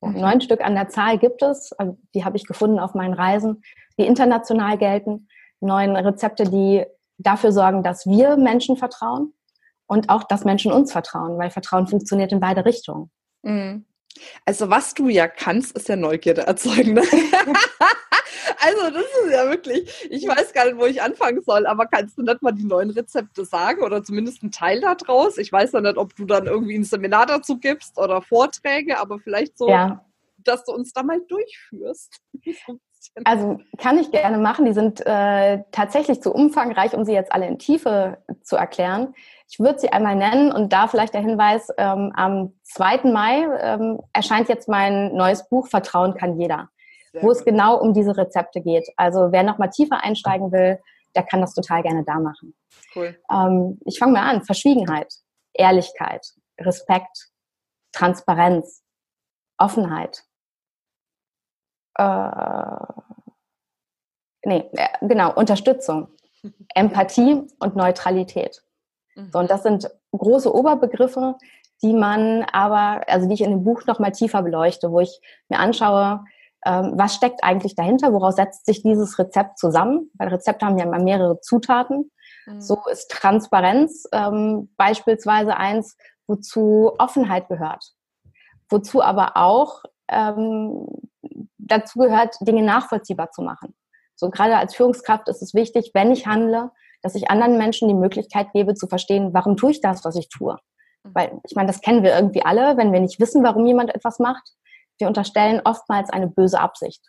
Okay. 0.00 0.20
Neun 0.20 0.40
Stück 0.40 0.60
an 0.60 0.74
der 0.74 0.88
Zahl 0.88 1.18
gibt 1.18 1.42
es, 1.42 1.72
also 1.72 1.98
die 2.14 2.24
habe 2.24 2.36
ich 2.36 2.46
gefunden 2.46 2.78
auf 2.78 2.94
meinen 2.94 3.14
Reisen, 3.14 3.62
die 3.98 4.06
international 4.06 4.76
gelten. 4.78 5.28
Neun 5.60 5.96
Rezepte, 5.96 6.44
die 6.44 6.84
dafür 7.18 7.52
sorgen, 7.52 7.82
dass 7.82 8.06
wir 8.06 8.36
Menschen 8.36 8.76
vertrauen 8.76 9.32
und 9.86 10.10
auch, 10.10 10.24
dass 10.24 10.44
Menschen 10.44 10.72
uns 10.72 10.92
vertrauen, 10.92 11.38
weil 11.38 11.50
Vertrauen 11.50 11.86
funktioniert 11.86 12.32
in 12.32 12.40
beide 12.40 12.64
Richtungen. 12.64 13.10
Mhm. 13.42 13.86
Also 14.44 14.70
was 14.70 14.94
du 14.94 15.08
ja 15.08 15.26
kannst, 15.26 15.76
ist 15.76 15.88
ja 15.88 15.96
Neugierde 15.96 16.42
erzeugen. 16.42 16.94
Ne? 16.94 17.02
also 18.58 18.90
das 18.90 19.04
ist 19.04 19.32
ja 19.32 19.48
wirklich, 19.50 20.06
ich 20.10 20.26
weiß 20.26 20.52
gar 20.52 20.66
nicht, 20.66 20.76
wo 20.76 20.86
ich 20.86 21.02
anfangen 21.02 21.42
soll, 21.42 21.66
aber 21.66 21.86
kannst 21.86 22.18
du 22.18 22.22
nicht 22.22 22.42
mal 22.42 22.52
die 22.52 22.64
neuen 22.64 22.90
Rezepte 22.90 23.44
sagen 23.44 23.82
oder 23.82 24.02
zumindest 24.04 24.42
einen 24.42 24.52
Teil 24.52 24.80
daraus? 24.80 25.38
Ich 25.38 25.50
weiß 25.50 25.72
ja 25.72 25.80
nicht, 25.80 25.96
ob 25.96 26.14
du 26.16 26.24
dann 26.24 26.46
irgendwie 26.46 26.76
ein 26.76 26.84
Seminar 26.84 27.26
dazu 27.26 27.58
gibst 27.58 27.98
oder 27.98 28.22
Vorträge, 28.22 28.98
aber 28.98 29.18
vielleicht 29.18 29.58
so, 29.58 29.68
ja. 29.68 30.04
dass 30.38 30.64
du 30.64 30.72
uns 30.72 30.92
da 30.92 31.02
mal 31.02 31.20
durchführst. 31.28 32.20
Also 33.24 33.60
kann 33.78 33.98
ich 33.98 34.10
gerne 34.10 34.38
machen. 34.38 34.64
Die 34.64 34.72
sind 34.72 35.04
äh, 35.06 35.62
tatsächlich 35.70 36.22
zu 36.22 36.32
umfangreich, 36.32 36.94
um 36.94 37.04
sie 37.04 37.12
jetzt 37.12 37.32
alle 37.32 37.46
in 37.46 37.58
Tiefe 37.58 38.18
zu 38.42 38.56
erklären. 38.56 39.14
Ich 39.48 39.60
würde 39.60 39.78
sie 39.78 39.92
einmal 39.92 40.16
nennen 40.16 40.52
und 40.52 40.72
da 40.72 40.88
vielleicht 40.88 41.14
der 41.14 41.20
Hinweis, 41.20 41.68
ähm, 41.76 42.12
am 42.16 42.54
2. 42.62 43.10
Mai 43.12 43.46
ähm, 43.60 44.00
erscheint 44.12 44.48
jetzt 44.48 44.68
mein 44.68 45.14
neues 45.14 45.48
Buch 45.48 45.68
Vertrauen 45.68 46.14
kann 46.14 46.38
jeder, 46.38 46.70
Sehr 47.12 47.22
wo 47.22 47.28
gut. 47.28 47.36
es 47.36 47.44
genau 47.44 47.78
um 47.78 47.92
diese 47.92 48.16
Rezepte 48.16 48.60
geht. 48.60 48.88
Also 48.96 49.32
wer 49.32 49.42
noch 49.42 49.58
mal 49.58 49.68
tiefer 49.68 50.02
einsteigen 50.02 50.50
will, 50.50 50.78
der 51.14 51.22
kann 51.22 51.40
das 51.40 51.54
total 51.54 51.82
gerne 51.82 52.04
da 52.04 52.18
machen. 52.18 52.54
Cool. 52.94 53.16
Ähm, 53.30 53.78
ich 53.84 53.98
fange 53.98 54.12
mal 54.12 54.28
an. 54.28 54.42
Verschwiegenheit, 54.42 55.12
Ehrlichkeit, 55.52 56.26
Respekt, 56.58 57.28
Transparenz, 57.92 58.82
Offenheit, 59.58 60.24
äh, 61.96 62.86
nee, 64.44 64.70
äh, 64.72 64.88
genau, 65.00 65.32
Unterstützung, 65.34 66.08
Empathie 66.74 67.42
und 67.58 67.76
Neutralität. 67.76 68.62
So, 69.14 69.38
und 69.38 69.44
mhm. 69.44 69.48
das 69.48 69.62
sind 69.62 69.90
große 70.12 70.52
Oberbegriffe, 70.52 71.36
die 71.82 71.92
man 71.92 72.44
aber, 72.52 73.02
also 73.08 73.28
die 73.28 73.34
ich 73.34 73.42
in 73.42 73.50
dem 73.50 73.64
Buch 73.64 73.86
noch 73.86 73.98
mal 73.98 74.10
tiefer 74.10 74.42
beleuchte, 74.42 74.90
wo 74.90 75.00
ich 75.00 75.20
mir 75.48 75.58
anschaue, 75.58 76.24
ähm, 76.64 76.94
was 76.96 77.14
steckt 77.14 77.44
eigentlich 77.44 77.74
dahinter, 77.74 78.12
woraus 78.12 78.36
setzt 78.36 78.66
sich 78.66 78.82
dieses 78.82 79.18
Rezept 79.18 79.58
zusammen, 79.58 80.10
weil 80.14 80.28
Rezepte 80.28 80.64
haben 80.64 80.78
ja 80.78 80.86
immer 80.86 80.98
mehrere 80.98 81.40
Zutaten. 81.40 82.10
Mhm. 82.46 82.60
So 82.60 82.82
ist 82.90 83.10
Transparenz 83.10 84.08
ähm, 84.12 84.70
beispielsweise 84.76 85.56
eins, 85.56 85.96
wozu 86.26 86.92
Offenheit 86.98 87.48
gehört, 87.48 87.84
wozu 88.70 89.02
aber 89.02 89.36
auch 89.36 89.82
ähm, 90.08 90.86
dazu 91.66 91.98
gehört, 91.98 92.36
Dinge 92.40 92.62
nachvollziehbar 92.62 93.30
zu 93.30 93.42
machen. 93.42 93.74
So 94.16 94.30
gerade 94.30 94.56
als 94.56 94.74
Führungskraft 94.74 95.28
ist 95.28 95.42
es 95.42 95.54
wichtig, 95.54 95.90
wenn 95.94 96.12
ich 96.12 96.26
handle, 96.26 96.70
dass 97.02 97.14
ich 97.14 97.30
anderen 97.30 97.58
Menschen 97.58 97.88
die 97.88 97.94
Möglichkeit 97.94 98.52
gebe 98.52 98.74
zu 98.74 98.86
verstehen, 98.86 99.34
warum 99.34 99.56
tue 99.56 99.72
ich 99.72 99.80
das, 99.80 100.04
was 100.04 100.16
ich 100.16 100.28
tue. 100.28 100.56
Mhm. 101.02 101.10
Weil 101.14 101.40
ich 101.44 101.54
meine, 101.54 101.66
das 101.66 101.80
kennen 101.80 102.02
wir 102.02 102.14
irgendwie 102.14 102.44
alle, 102.44 102.76
wenn 102.76 102.92
wir 102.92 103.00
nicht 103.00 103.20
wissen, 103.20 103.42
warum 103.42 103.66
jemand 103.66 103.94
etwas 103.94 104.18
macht. 104.18 104.52
Wir 104.98 105.08
unterstellen 105.08 105.60
oftmals 105.64 106.10
eine 106.10 106.28
böse 106.28 106.60
Absicht. 106.60 107.02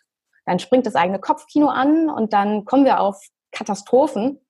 Dann 0.44 0.58
springt 0.58 0.86
das 0.86 0.94
eigene 0.94 1.18
Kopfkino 1.18 1.68
an 1.68 2.10
und 2.10 2.32
dann 2.32 2.64
kommen 2.64 2.84
wir 2.84 3.00
auf 3.00 3.20
Katastrophen, 3.52 4.40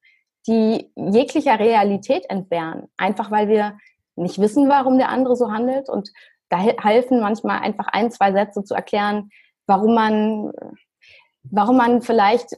die 0.47 0.91
jeglicher 0.95 1.59
Realität 1.59 2.29
entbehren. 2.29 2.87
Einfach 2.97 3.31
weil 3.31 3.47
wir 3.47 3.77
nicht 4.15 4.39
wissen, 4.39 4.69
warum 4.69 4.97
der 4.97 5.09
andere 5.09 5.35
so 5.35 5.51
handelt. 5.51 5.89
Und 5.89 6.11
da 6.49 6.57
helfen 6.57 7.19
manchmal 7.19 7.59
einfach 7.59 7.87
ein, 7.87 8.11
zwei 8.11 8.31
Sätze 8.31 8.63
zu 8.63 8.73
erklären, 8.73 9.29
warum 9.67 9.93
man, 9.93 10.51
warum 11.43 11.77
man 11.77 12.01
vielleicht 12.01 12.57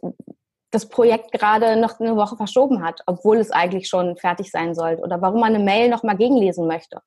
das 0.72 0.88
Projekt 0.88 1.32
gerade 1.32 1.76
noch 1.76 2.00
eine 2.00 2.16
Woche 2.16 2.38
verschoben 2.38 2.84
hat, 2.84 3.02
obwohl 3.08 3.38
es 3.38 3.52
eigentlich 3.52 3.88
schon 3.88 4.18
fertig 4.18 4.52
sein 4.52 4.76
sollte 4.76 5.02
oder 5.02 5.22
warum 5.22 5.42
man 5.42 5.56
eine 5.56 5.64
Mail 5.64 5.90
noch 5.90 6.04
mal 6.04 6.16
gegenlesen 6.16 6.68
möchte. 6.68 7.02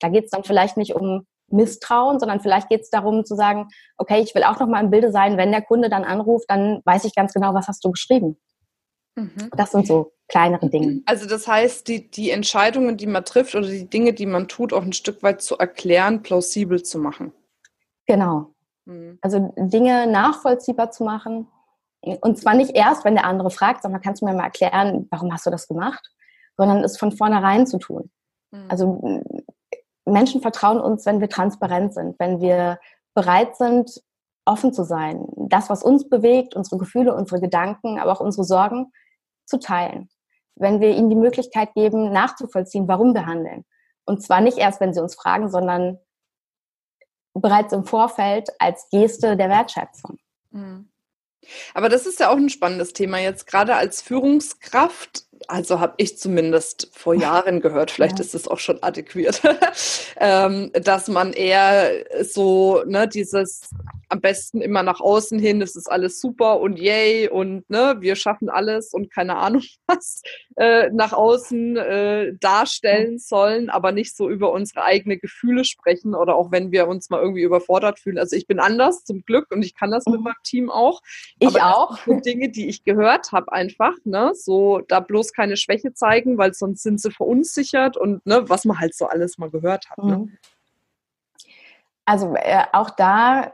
Da 0.00 0.08
geht 0.08 0.24
es 0.24 0.30
dann 0.30 0.44
vielleicht 0.44 0.76
nicht 0.76 0.94
um 0.94 1.26
Misstrauen, 1.48 2.18
sondern 2.18 2.40
vielleicht 2.40 2.68
geht 2.68 2.80
es 2.80 2.90
darum 2.90 3.24
zu 3.24 3.36
sagen, 3.36 3.68
okay, 3.96 4.20
ich 4.20 4.34
will 4.34 4.42
auch 4.42 4.58
noch 4.58 4.66
mal 4.66 4.82
im 4.82 4.90
Bilde 4.90 5.12
sein, 5.12 5.36
wenn 5.36 5.52
der 5.52 5.62
Kunde 5.62 5.88
dann 5.88 6.04
anruft, 6.04 6.50
dann 6.50 6.80
weiß 6.84 7.04
ich 7.04 7.14
ganz 7.14 7.32
genau, 7.32 7.54
was 7.54 7.68
hast 7.68 7.84
du 7.84 7.92
geschrieben. 7.92 8.36
Mhm. 9.14 9.50
Das 9.56 9.70
sind 9.70 9.86
so 9.86 10.12
kleinere 10.26 10.68
Dinge. 10.68 11.02
Also 11.06 11.26
das 11.26 11.46
heißt, 11.46 11.86
die, 11.86 12.10
die 12.10 12.30
Entscheidungen, 12.30 12.96
die 12.96 13.06
man 13.06 13.24
trifft 13.24 13.54
oder 13.54 13.68
die 13.68 13.88
Dinge, 13.88 14.12
die 14.12 14.26
man 14.26 14.48
tut, 14.48 14.72
auch 14.72 14.82
ein 14.82 14.92
Stück 14.92 15.22
weit 15.22 15.42
zu 15.42 15.56
erklären, 15.58 16.22
plausibel 16.22 16.82
zu 16.82 16.98
machen. 16.98 17.32
Genau. 18.06 18.53
Mhm. 18.86 19.18
Also 19.20 19.52
Dinge 19.56 20.06
nachvollziehbar 20.06 20.90
zu 20.90 21.04
machen. 21.04 21.48
Und 22.20 22.38
zwar 22.38 22.54
nicht 22.54 22.76
erst, 22.76 23.04
wenn 23.04 23.14
der 23.14 23.24
andere 23.24 23.50
fragt, 23.50 23.82
sondern 23.82 24.02
kannst 24.02 24.20
du 24.20 24.26
mir 24.26 24.34
mal 24.34 24.44
erklären, 24.44 25.06
warum 25.10 25.32
hast 25.32 25.46
du 25.46 25.50
das 25.50 25.68
gemacht, 25.68 26.10
sondern 26.56 26.84
es 26.84 26.98
von 26.98 27.12
vornherein 27.12 27.66
zu 27.66 27.78
tun. 27.78 28.10
Mhm. 28.50 28.64
Also 28.68 29.22
Menschen 30.04 30.42
vertrauen 30.42 30.80
uns, 30.80 31.06
wenn 31.06 31.20
wir 31.20 31.28
transparent 31.28 31.94
sind, 31.94 32.18
wenn 32.18 32.40
wir 32.40 32.78
bereit 33.14 33.56
sind, 33.56 34.02
offen 34.44 34.72
zu 34.72 34.84
sein, 34.84 35.26
das, 35.36 35.70
was 35.70 35.82
uns 35.82 36.08
bewegt, 36.08 36.54
unsere 36.54 36.76
Gefühle, 36.76 37.14
unsere 37.14 37.40
Gedanken, 37.40 37.98
aber 37.98 38.12
auch 38.12 38.20
unsere 38.20 38.44
Sorgen 38.44 38.92
zu 39.46 39.58
teilen. 39.58 40.08
Wenn 40.56 40.80
wir 40.80 40.94
ihnen 40.94 41.08
die 41.08 41.16
Möglichkeit 41.16 41.72
geben, 41.74 42.12
nachzuvollziehen, 42.12 42.86
warum 42.86 43.14
wir 43.14 43.26
handeln. 43.26 43.64
Und 44.04 44.22
zwar 44.22 44.40
nicht 44.40 44.58
erst, 44.58 44.80
wenn 44.80 44.92
sie 44.92 45.00
uns 45.00 45.14
fragen, 45.14 45.48
sondern 45.48 45.98
bereits 47.34 47.72
im 47.72 47.84
Vorfeld 47.84 48.48
als 48.58 48.88
Geste 48.90 49.36
der 49.36 49.48
Wertschätzung. 49.48 50.18
Mhm. 50.50 50.88
Aber 51.74 51.88
das 51.88 52.06
ist 52.06 52.20
ja 52.20 52.30
auch 52.30 52.36
ein 52.36 52.48
spannendes 52.48 52.92
Thema 52.92 53.18
jetzt, 53.18 53.46
gerade 53.46 53.74
als 53.76 54.00
Führungskraft. 54.00 55.24
Also 55.48 55.80
habe 55.80 55.94
ich 55.98 56.16
zumindest 56.18 56.88
vor 56.92 57.14
Jahren 57.14 57.60
gehört, 57.60 57.90
vielleicht 57.90 58.18
ja. 58.18 58.24
ist 58.24 58.34
es 58.34 58.48
auch 58.48 58.58
schon 58.58 58.82
adäquiert, 58.82 59.42
ähm, 60.16 60.70
dass 60.72 61.08
man 61.08 61.32
eher 61.32 62.04
so 62.22 62.82
ne, 62.86 63.06
dieses 63.06 63.68
am 64.08 64.20
besten 64.20 64.60
immer 64.60 64.82
nach 64.82 65.00
außen 65.00 65.38
hin, 65.38 65.60
das 65.60 65.76
ist 65.76 65.90
alles 65.90 66.20
super 66.20 66.60
und 66.60 66.78
yay 66.78 67.28
und 67.28 67.68
ne, 67.68 67.96
wir 67.98 68.16
schaffen 68.16 68.48
alles 68.48 68.94
und 68.94 69.12
keine 69.12 69.36
Ahnung 69.36 69.62
was 69.86 70.22
äh, 70.56 70.88
nach 70.90 71.12
außen 71.12 71.76
äh, 71.76 72.32
darstellen 72.38 73.18
sollen, 73.18 73.70
aber 73.70 73.92
nicht 73.92 74.16
so 74.16 74.30
über 74.30 74.52
unsere 74.52 74.84
eigenen 74.84 75.18
Gefühle 75.18 75.64
sprechen 75.64 76.14
oder 76.14 76.36
auch 76.36 76.52
wenn 76.52 76.70
wir 76.70 76.86
uns 76.86 77.10
mal 77.10 77.20
irgendwie 77.20 77.42
überfordert 77.42 77.98
fühlen. 77.98 78.18
Also 78.18 78.36
ich 78.36 78.46
bin 78.46 78.60
anders 78.60 79.04
zum 79.04 79.24
Glück 79.24 79.50
und 79.50 79.64
ich 79.64 79.74
kann 79.74 79.90
das 79.90 80.06
mit 80.06 80.18
mhm. 80.18 80.24
meinem 80.24 80.42
Team 80.44 80.70
auch. 80.70 81.02
Ich 81.40 81.48
aber 81.48 81.76
auch. 81.76 81.98
Dinge, 82.24 82.48
die 82.48 82.68
ich 82.68 82.84
gehört 82.84 83.32
habe 83.32 83.52
einfach, 83.52 83.94
ne, 84.04 84.30
so 84.34 84.80
da 84.86 85.00
bloß 85.00 85.32
keine 85.34 85.56
Schwäche 85.56 85.92
zeigen, 85.92 86.38
weil 86.38 86.54
sonst 86.54 86.82
sind 86.82 87.00
sie 87.00 87.10
verunsichert 87.10 87.96
und 87.96 88.24
ne, 88.26 88.48
was 88.48 88.64
man 88.64 88.78
halt 88.78 88.94
so 88.94 89.06
alles 89.06 89.38
mal 89.38 89.50
gehört 89.50 89.90
hat. 89.90 89.98
Ne? 89.98 90.18
Mhm. 90.18 90.38
Also 92.06 92.34
äh, 92.36 92.64
auch 92.72 92.90
da 92.90 93.50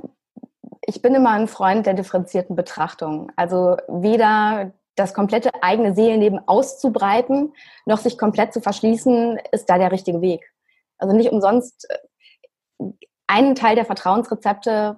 ich 0.82 1.02
bin 1.02 1.14
immer 1.14 1.30
ein 1.30 1.48
Freund 1.48 1.86
der 1.86 1.94
differenzierten 1.94 2.56
Betrachtung. 2.56 3.30
Also 3.36 3.76
weder 3.88 4.72
das 4.96 5.14
komplette 5.14 5.50
eigene 5.62 5.94
Seelenleben 5.94 6.40
auszubreiten, 6.46 7.54
noch 7.86 7.98
sich 7.98 8.18
komplett 8.18 8.52
zu 8.52 8.60
verschließen, 8.60 9.38
ist 9.52 9.66
da 9.66 9.78
der 9.78 9.92
richtige 9.92 10.20
Weg. 10.20 10.52
Also 10.98 11.14
nicht 11.16 11.30
umsonst 11.30 11.88
äh, 11.88 12.84
ein 13.26 13.54
Teil 13.54 13.76
der 13.76 13.84
Vertrauensrezepte, 13.84 14.96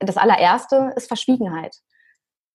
das 0.00 0.16
allererste 0.16 0.92
ist 0.96 1.08
Verschwiegenheit. 1.08 1.76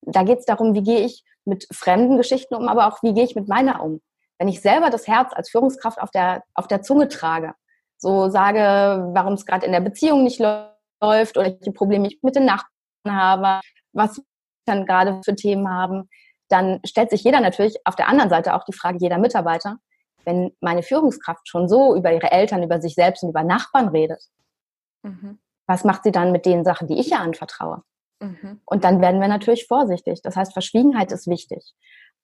Da 0.05 0.24
geht 0.24 0.39
es 0.39 0.45
darum, 0.45 0.74
wie 0.74 0.83
gehe 0.83 1.01
ich 1.01 1.24
mit 1.45 1.67
fremden 1.72 2.17
Geschichten 2.17 2.55
um, 2.55 2.67
aber 2.67 2.88
auch 2.88 3.03
wie 3.03 3.13
gehe 3.13 3.24
ich 3.24 3.36
mit 3.36 3.48
meiner 3.48 3.83
um. 3.83 4.01
Wenn 4.39 4.48
ich 4.48 4.62
selber 4.62 4.89
das 4.89 5.07
Herz 5.07 5.33
als 5.33 5.50
Führungskraft 5.50 6.01
auf 6.01 6.12
der, 6.12 6.43
auf 6.53 6.67
der 6.67 6.81
Zunge 6.81 7.07
trage, 7.07 7.53
so 7.98 8.29
sage, 8.29 8.60
warum 9.13 9.33
es 9.33 9.45
gerade 9.45 9.65
in 9.65 9.72
der 9.72 9.79
Beziehung 9.79 10.24
nicht 10.24 10.39
läuft, 10.39 11.38
oder 11.38 11.48
welche 11.60 11.72
Probleme 11.72 12.07
ich 12.07 12.19
mit 12.22 12.36
den 12.36 12.45
Nachbarn 12.45 12.69
habe, 13.05 13.62
was 13.91 14.22
dann 14.65 14.86
gerade 14.86 15.22
für 15.24 15.36
Themen 15.36 15.69
haben, 15.69 16.10
dann 16.50 16.79
stellt 16.86 17.10
sich 17.10 17.24
jeder 17.24 17.39
natürlich 17.39 17.77
auf 17.86 17.95
der 17.95 18.07
anderen 18.07 18.29
Seite 18.29 18.53
auch 18.53 18.63
die 18.63 18.74
Frage, 18.74 18.98
jeder 19.01 19.17
Mitarbeiter, 19.17 19.77
wenn 20.25 20.55
meine 20.62 20.83
Führungskraft 20.83 21.48
schon 21.48 21.67
so 21.67 21.95
über 21.95 22.13
ihre 22.13 22.31
Eltern, 22.31 22.63
über 22.63 22.81
sich 22.81 22.95
selbst 22.95 23.24
und 23.24 23.29
über 23.29 23.43
Nachbarn 23.43 23.89
redet, 23.89 24.24
mhm. 25.03 25.39
was 25.67 25.83
macht 25.83 26.03
sie 26.03 26.12
dann 26.12 26.31
mit 26.31 26.45
den 26.45 26.63
Sachen, 26.63 26.88
die 26.88 27.00
ich 27.00 27.12
ihr 27.12 27.19
anvertraue? 27.19 27.83
Mhm. 28.20 28.62
Und 28.65 28.84
dann 28.84 29.01
werden 29.01 29.22
wir 29.22 29.27
natürlich 29.27 29.67
vorsichtig. 29.67 30.22
Das 30.22 30.36
heißt, 30.36 30.53
Verschwiegenheit 30.53 31.12
ist 31.12 31.27
wichtig. 31.27 31.74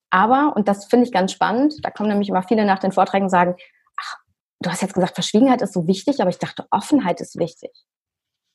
Aber, 0.10 0.54
und 0.56 0.68
das 0.68 0.86
finde 0.86 1.06
ich 1.06 1.12
ganz 1.12 1.32
spannend, 1.32 1.76
da 1.84 1.92
kommen 1.92 2.10
nämlich 2.10 2.30
immer 2.30 2.44
viele 2.44 2.66
nach 2.66 2.80
den 2.80 2.92
Vorträgen 2.92 3.26
und 3.26 3.30
sagen, 3.30 3.56
ach, 3.98 4.18
du 4.60 4.70
hast 4.70 4.82
jetzt 4.82 4.94
gesagt, 4.94 5.14
Verschwiegenheit 5.14 5.62
ist 5.62 5.74
so 5.74 5.88
wichtig, 5.88 6.22
aber 6.22 6.30
ich 6.30 6.40
dachte, 6.40 6.66
Offenheit 6.72 7.22
ist 7.22 7.38
wichtig. 7.38 7.72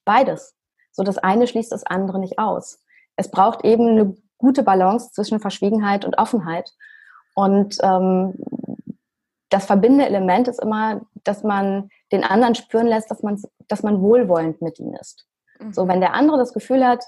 Beides. 0.04 0.54
So 0.92 1.02
das 1.02 1.18
eine 1.18 1.46
schließt 1.46 1.72
das 1.72 1.84
andere 1.84 2.18
nicht 2.18 2.38
aus. 2.38 2.82
Es 3.16 3.30
braucht 3.30 3.64
eben 3.64 3.88
eine 3.88 4.16
gute 4.38 4.62
Balance 4.62 5.12
zwischen 5.12 5.40
Verschwiegenheit 5.40 6.04
und 6.04 6.18
Offenheit. 6.18 6.70
Und 7.34 7.78
ähm, 7.82 8.34
das 9.48 9.66
verbindende 9.66 10.06
Element 10.06 10.48
ist 10.48 10.60
immer, 10.60 11.02
dass 11.22 11.42
man 11.42 11.88
den 12.12 12.24
anderen 12.24 12.54
spüren 12.54 12.86
lässt, 12.86 13.10
dass 13.10 13.22
man, 13.22 13.40
dass 13.68 13.82
man 13.82 14.00
wohlwollend 14.00 14.60
mit 14.62 14.78
ihm 14.78 14.94
ist. 15.00 15.26
Mhm. 15.58 15.72
So, 15.72 15.88
wenn 15.88 16.00
der 16.00 16.14
andere 16.14 16.38
das 16.38 16.52
Gefühl 16.52 16.86
hat, 16.86 17.04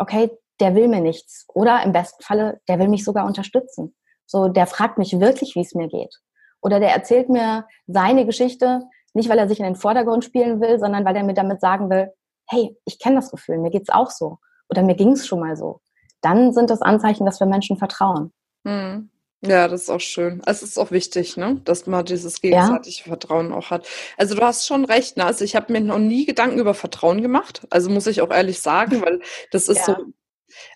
okay, 0.00 0.30
der 0.58 0.74
will 0.74 0.88
mir 0.88 1.00
nichts. 1.00 1.46
Oder 1.54 1.82
im 1.84 1.92
besten 1.92 2.22
Falle, 2.22 2.60
der 2.68 2.78
will 2.78 2.88
mich 2.88 3.04
sogar 3.04 3.26
unterstützen. 3.26 3.94
So, 4.26 4.48
der 4.48 4.66
fragt 4.66 4.98
mich 4.98 5.18
wirklich, 5.18 5.54
wie 5.54 5.60
es 5.60 5.74
mir 5.74 5.88
geht. 5.88 6.14
Oder 6.60 6.80
der 6.80 6.92
erzählt 6.92 7.28
mir 7.28 7.66
seine 7.86 8.26
Geschichte, 8.26 8.82
Nicht, 9.12 9.28
weil 9.28 9.38
er 9.38 9.48
sich 9.48 9.58
in 9.58 9.64
den 9.64 9.76
Vordergrund 9.76 10.24
spielen 10.24 10.60
will, 10.60 10.78
sondern 10.78 11.04
weil 11.04 11.16
er 11.16 11.24
mir 11.24 11.34
damit 11.34 11.60
sagen 11.60 11.90
will, 11.90 12.12
hey, 12.48 12.76
ich 12.84 12.98
kenne 12.98 13.16
das 13.16 13.30
Gefühl, 13.30 13.58
mir 13.58 13.70
geht's 13.70 13.90
auch 13.90 14.10
so. 14.10 14.38
Oder 14.68 14.82
mir 14.82 14.94
ging's 14.94 15.26
schon 15.26 15.40
mal 15.40 15.56
so. 15.56 15.80
Dann 16.20 16.52
sind 16.52 16.70
das 16.70 16.82
Anzeichen, 16.82 17.26
dass 17.26 17.40
wir 17.40 17.46
Menschen 17.46 17.76
vertrauen. 17.76 18.32
Mhm. 18.64 19.10
Ja, 19.42 19.68
das 19.68 19.82
ist 19.82 19.90
auch 19.90 20.00
schön. 20.00 20.42
Es 20.44 20.62
ist 20.62 20.78
auch 20.78 20.90
wichtig, 20.90 21.38
ne, 21.38 21.60
dass 21.64 21.86
man 21.86 22.04
dieses 22.04 22.42
gegenseitige 22.42 22.98
ja. 22.98 23.04
Vertrauen 23.04 23.52
auch 23.52 23.70
hat. 23.70 23.88
Also 24.18 24.34
du 24.34 24.42
hast 24.42 24.66
schon 24.66 24.84
recht, 24.84 25.16
ne? 25.16 25.24
Also 25.24 25.44
ich 25.44 25.56
habe 25.56 25.72
mir 25.72 25.80
noch 25.80 25.98
nie 25.98 26.26
Gedanken 26.26 26.58
über 26.58 26.74
Vertrauen 26.74 27.22
gemacht. 27.22 27.66
Also 27.70 27.88
muss 27.88 28.06
ich 28.06 28.20
auch 28.20 28.30
ehrlich 28.30 28.60
sagen, 28.60 29.00
weil 29.02 29.20
das 29.50 29.68
ist 29.68 29.86
ja. 29.88 29.96
so. 29.96 29.96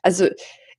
Also 0.02 0.28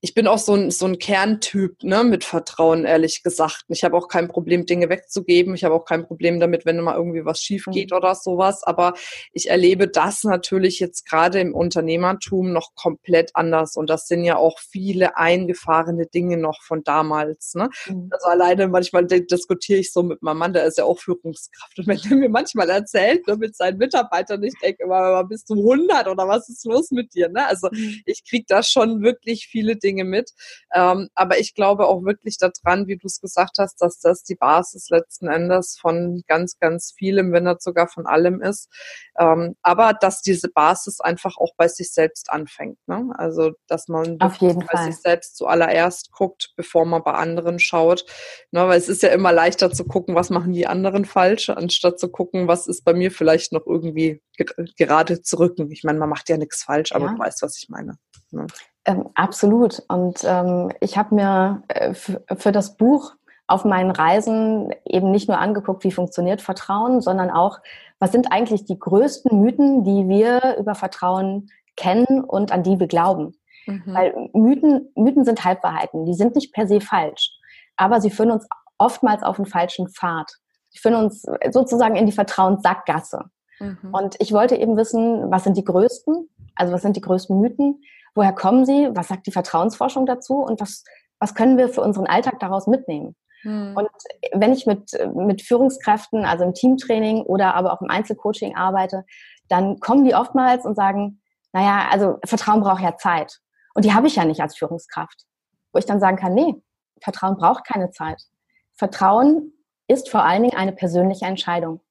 ich 0.05 0.13
bin 0.13 0.27
auch 0.27 0.37
so 0.37 0.53
ein, 0.53 0.69
so 0.69 0.85
ein 0.85 0.99
Kerntyp 0.99 1.81
ne, 1.81 2.03
mit 2.03 2.23
Vertrauen, 2.23 2.85
ehrlich 2.85 3.23
gesagt. 3.23 3.63
Ich 3.69 3.83
habe 3.83 3.97
auch 3.97 4.07
kein 4.07 4.27
Problem, 4.27 4.67
Dinge 4.67 4.87
wegzugeben. 4.87 5.55
Ich 5.55 5.63
habe 5.63 5.73
auch 5.73 5.83
kein 5.83 6.05
Problem 6.05 6.39
damit, 6.39 6.63
wenn 6.63 6.79
mal 6.79 6.95
irgendwie 6.95 7.25
was 7.25 7.41
schief 7.41 7.65
geht 7.71 7.89
mhm. 7.89 7.97
oder 7.97 8.13
sowas. 8.13 8.61
Aber 8.61 8.93
ich 9.33 9.49
erlebe 9.49 9.87
das 9.87 10.23
natürlich 10.23 10.79
jetzt 10.79 11.09
gerade 11.09 11.39
im 11.39 11.55
Unternehmertum 11.55 12.53
noch 12.53 12.75
komplett 12.75 13.31
anders. 13.33 13.77
Und 13.77 13.89
das 13.89 14.07
sind 14.07 14.23
ja 14.23 14.37
auch 14.37 14.59
viele 14.59 15.17
eingefahrene 15.17 16.05
Dinge 16.05 16.37
noch 16.37 16.61
von 16.61 16.83
damals. 16.83 17.55
Ne? 17.55 17.71
Mhm. 17.87 18.09
Also 18.11 18.27
alleine 18.27 18.67
manchmal 18.67 19.07
diskutiere 19.07 19.79
ich 19.79 19.91
so 19.91 20.03
mit 20.03 20.21
meinem 20.21 20.37
Mann, 20.37 20.53
der 20.53 20.65
ist 20.65 20.77
ja 20.77 20.83
auch 20.83 20.99
Führungskraft. 20.99 21.79
Und 21.79 21.87
wenn 21.87 21.97
er 21.97 22.15
mir 22.15 22.29
manchmal 22.29 22.69
erzählt 22.69 23.25
ne, 23.25 23.37
mit 23.37 23.55
seinen 23.55 23.79
Mitarbeitern, 23.79 24.43
ich 24.43 24.53
denke 24.61 24.83
immer, 24.83 25.23
bist 25.23 25.49
du 25.49 25.55
100 25.55 26.07
oder 26.07 26.27
was 26.27 26.47
ist 26.47 26.63
los 26.63 26.91
mit 26.91 27.15
dir? 27.15 27.27
Ne? 27.29 27.47
Also 27.47 27.69
mhm. 27.71 28.01
ich 28.05 28.23
kriege 28.23 28.45
da 28.47 28.61
schon 28.61 29.01
wirklich 29.01 29.47
viele 29.47 29.77
Dinge 29.77 29.94
Dinge 29.95 30.03
mit. 30.03 30.31
Ähm, 30.73 31.09
aber 31.15 31.39
ich 31.39 31.53
glaube 31.53 31.87
auch 31.87 32.03
wirklich 32.03 32.37
daran, 32.37 32.87
wie 32.87 32.97
du 32.97 33.07
es 33.07 33.21
gesagt 33.21 33.57
hast, 33.59 33.81
dass 33.81 33.99
das 33.99 34.23
die 34.23 34.35
Basis 34.35 34.89
letzten 34.89 35.27
Endes 35.27 35.77
von 35.79 36.23
ganz, 36.27 36.59
ganz 36.59 36.93
vielem, 36.97 37.31
wenn 37.31 37.45
nicht 37.45 37.61
sogar 37.61 37.87
von 37.87 38.05
allem 38.05 38.41
ist. 38.41 38.69
Ähm, 39.17 39.55
aber 39.61 39.93
dass 39.93 40.21
diese 40.21 40.49
Basis 40.49 40.99
einfach 40.99 41.37
auch 41.37 41.53
bei 41.57 41.67
sich 41.67 41.93
selbst 41.93 42.29
anfängt. 42.29 42.77
Ne? 42.87 43.13
Also, 43.17 43.51
dass 43.67 43.87
man 43.87 44.17
bei 44.17 44.29
Fall. 44.29 44.85
sich 44.85 45.01
selbst 45.01 45.37
zuallererst 45.37 46.11
guckt, 46.11 46.53
bevor 46.55 46.85
man 46.85 47.03
bei 47.03 47.13
anderen 47.13 47.59
schaut. 47.59 48.05
Ne? 48.51 48.67
Weil 48.67 48.77
es 48.77 48.89
ist 48.89 49.03
ja 49.03 49.09
immer 49.09 49.31
leichter 49.31 49.71
zu 49.71 49.85
gucken, 49.85 50.15
was 50.15 50.29
machen 50.29 50.53
die 50.53 50.67
anderen 50.67 51.05
falsch, 51.05 51.49
anstatt 51.49 51.99
zu 51.99 52.09
gucken, 52.09 52.47
was 52.47 52.67
ist 52.67 52.83
bei 52.83 52.93
mir 52.93 53.11
vielleicht 53.11 53.53
noch 53.53 53.65
irgendwie 53.65 54.21
gerade 54.77 55.21
zu 55.21 55.39
rücken. 55.39 55.71
Ich 55.71 55.83
meine, 55.83 55.99
man 55.99 56.09
macht 56.09 56.29
ja 56.29 56.37
nichts 56.37 56.63
falsch, 56.63 56.91
aber 56.91 57.05
ja. 57.05 57.13
du 57.13 57.19
weißt, 57.19 57.41
was 57.41 57.57
ich 57.57 57.69
meine. 57.69 57.97
Ne? 58.35 58.47
Ähm, 58.85 59.09
absolut. 59.15 59.81
Und 59.87 60.23
ähm, 60.23 60.71
ich 60.79 60.97
habe 60.97 61.15
mir 61.15 61.63
äh, 61.67 61.93
für 61.93 62.51
das 62.51 62.77
Buch 62.77 63.15
auf 63.47 63.65
meinen 63.65 63.91
Reisen 63.91 64.71
eben 64.85 65.11
nicht 65.11 65.27
nur 65.27 65.37
angeguckt, 65.37 65.83
wie 65.83 65.91
funktioniert 65.91 66.41
Vertrauen, 66.41 67.01
sondern 67.01 67.29
auch, 67.29 67.59
was 67.99 68.11
sind 68.11 68.31
eigentlich 68.31 68.65
die 68.65 68.79
größten 68.79 69.39
Mythen, 69.39 69.83
die 69.83 70.07
wir 70.07 70.57
über 70.57 70.75
Vertrauen 70.75 71.49
kennen 71.75 72.23
und 72.23 72.51
an 72.51 72.63
die 72.63 72.79
wir 72.79 72.87
glauben. 72.87 73.35
Mhm. 73.67 73.83
Weil 73.85 74.29
Mythen, 74.33 74.91
Mythen 74.95 75.25
sind 75.25 75.43
Halbwahrheiten, 75.43 76.05
die 76.05 76.13
sind 76.13 76.35
nicht 76.35 76.53
per 76.53 76.67
se 76.67 76.81
falsch, 76.81 77.31
aber 77.77 78.01
sie 78.01 78.09
führen 78.09 78.31
uns 78.31 78.47
oftmals 78.77 79.23
auf 79.23 79.37
den 79.37 79.45
falschen 79.45 79.89
Pfad. 79.89 80.31
Sie 80.69 80.79
führen 80.79 80.95
uns 80.95 81.25
sozusagen 81.51 81.95
in 81.95 82.05
die 82.05 82.11
Vertrauenssackgasse. 82.11 83.25
Mhm. 83.59 83.77
Und 83.91 84.15
ich 84.19 84.33
wollte 84.33 84.55
eben 84.55 84.75
wissen, 84.75 85.31
was 85.31 85.43
sind 85.43 85.55
die 85.55 85.63
größten, 85.63 86.29
also 86.55 86.73
was 86.73 86.81
sind 86.81 86.95
die 86.95 87.01
größten 87.01 87.39
Mythen, 87.39 87.81
Woher 88.15 88.33
kommen 88.33 88.65
sie? 88.65 88.89
Was 88.93 89.09
sagt 89.09 89.27
die 89.27 89.31
Vertrauensforschung 89.31 90.05
dazu? 90.05 90.35
Und 90.35 90.59
was, 90.61 90.83
was 91.19 91.35
können 91.35 91.57
wir 91.57 91.69
für 91.69 91.81
unseren 91.81 92.07
Alltag 92.07 92.39
daraus 92.39 92.65
mitnehmen? 92.65 93.15
Hm. 93.41 93.75
Und 93.75 93.89
wenn 94.33 94.53
ich 94.53 94.65
mit, 94.65 94.91
mit 95.13 95.41
Führungskräften, 95.41 96.25
also 96.25 96.45
im 96.45 96.53
Teamtraining 96.53 97.21
oder 97.23 97.53
aber 97.53 97.73
auch 97.73 97.81
im 97.81 97.89
Einzelcoaching 97.89 98.55
arbeite, 98.55 99.05
dann 99.49 99.79
kommen 99.79 100.03
die 100.05 100.15
oftmals 100.15 100.65
und 100.65 100.75
sagen, 100.75 101.21
naja, 101.53 101.87
also 101.91 102.17
Vertrauen 102.25 102.61
braucht 102.61 102.81
ja 102.81 102.97
Zeit. 102.97 103.39
Und 103.75 103.85
die 103.85 103.93
habe 103.93 104.07
ich 104.07 104.15
ja 104.15 104.25
nicht 104.25 104.41
als 104.41 104.57
Führungskraft. 104.57 105.25
Wo 105.71 105.79
ich 105.79 105.85
dann 105.85 105.99
sagen 105.99 106.17
kann, 106.17 106.33
nee, 106.33 106.55
Vertrauen 107.01 107.37
braucht 107.37 107.65
keine 107.67 107.91
Zeit. 107.91 108.21
Vertrauen 108.73 109.53
ist 109.87 110.09
vor 110.09 110.23
allen 110.23 110.43
Dingen 110.43 110.57
eine 110.57 110.71
persönliche 110.71 111.25
Entscheidung, 111.25 111.81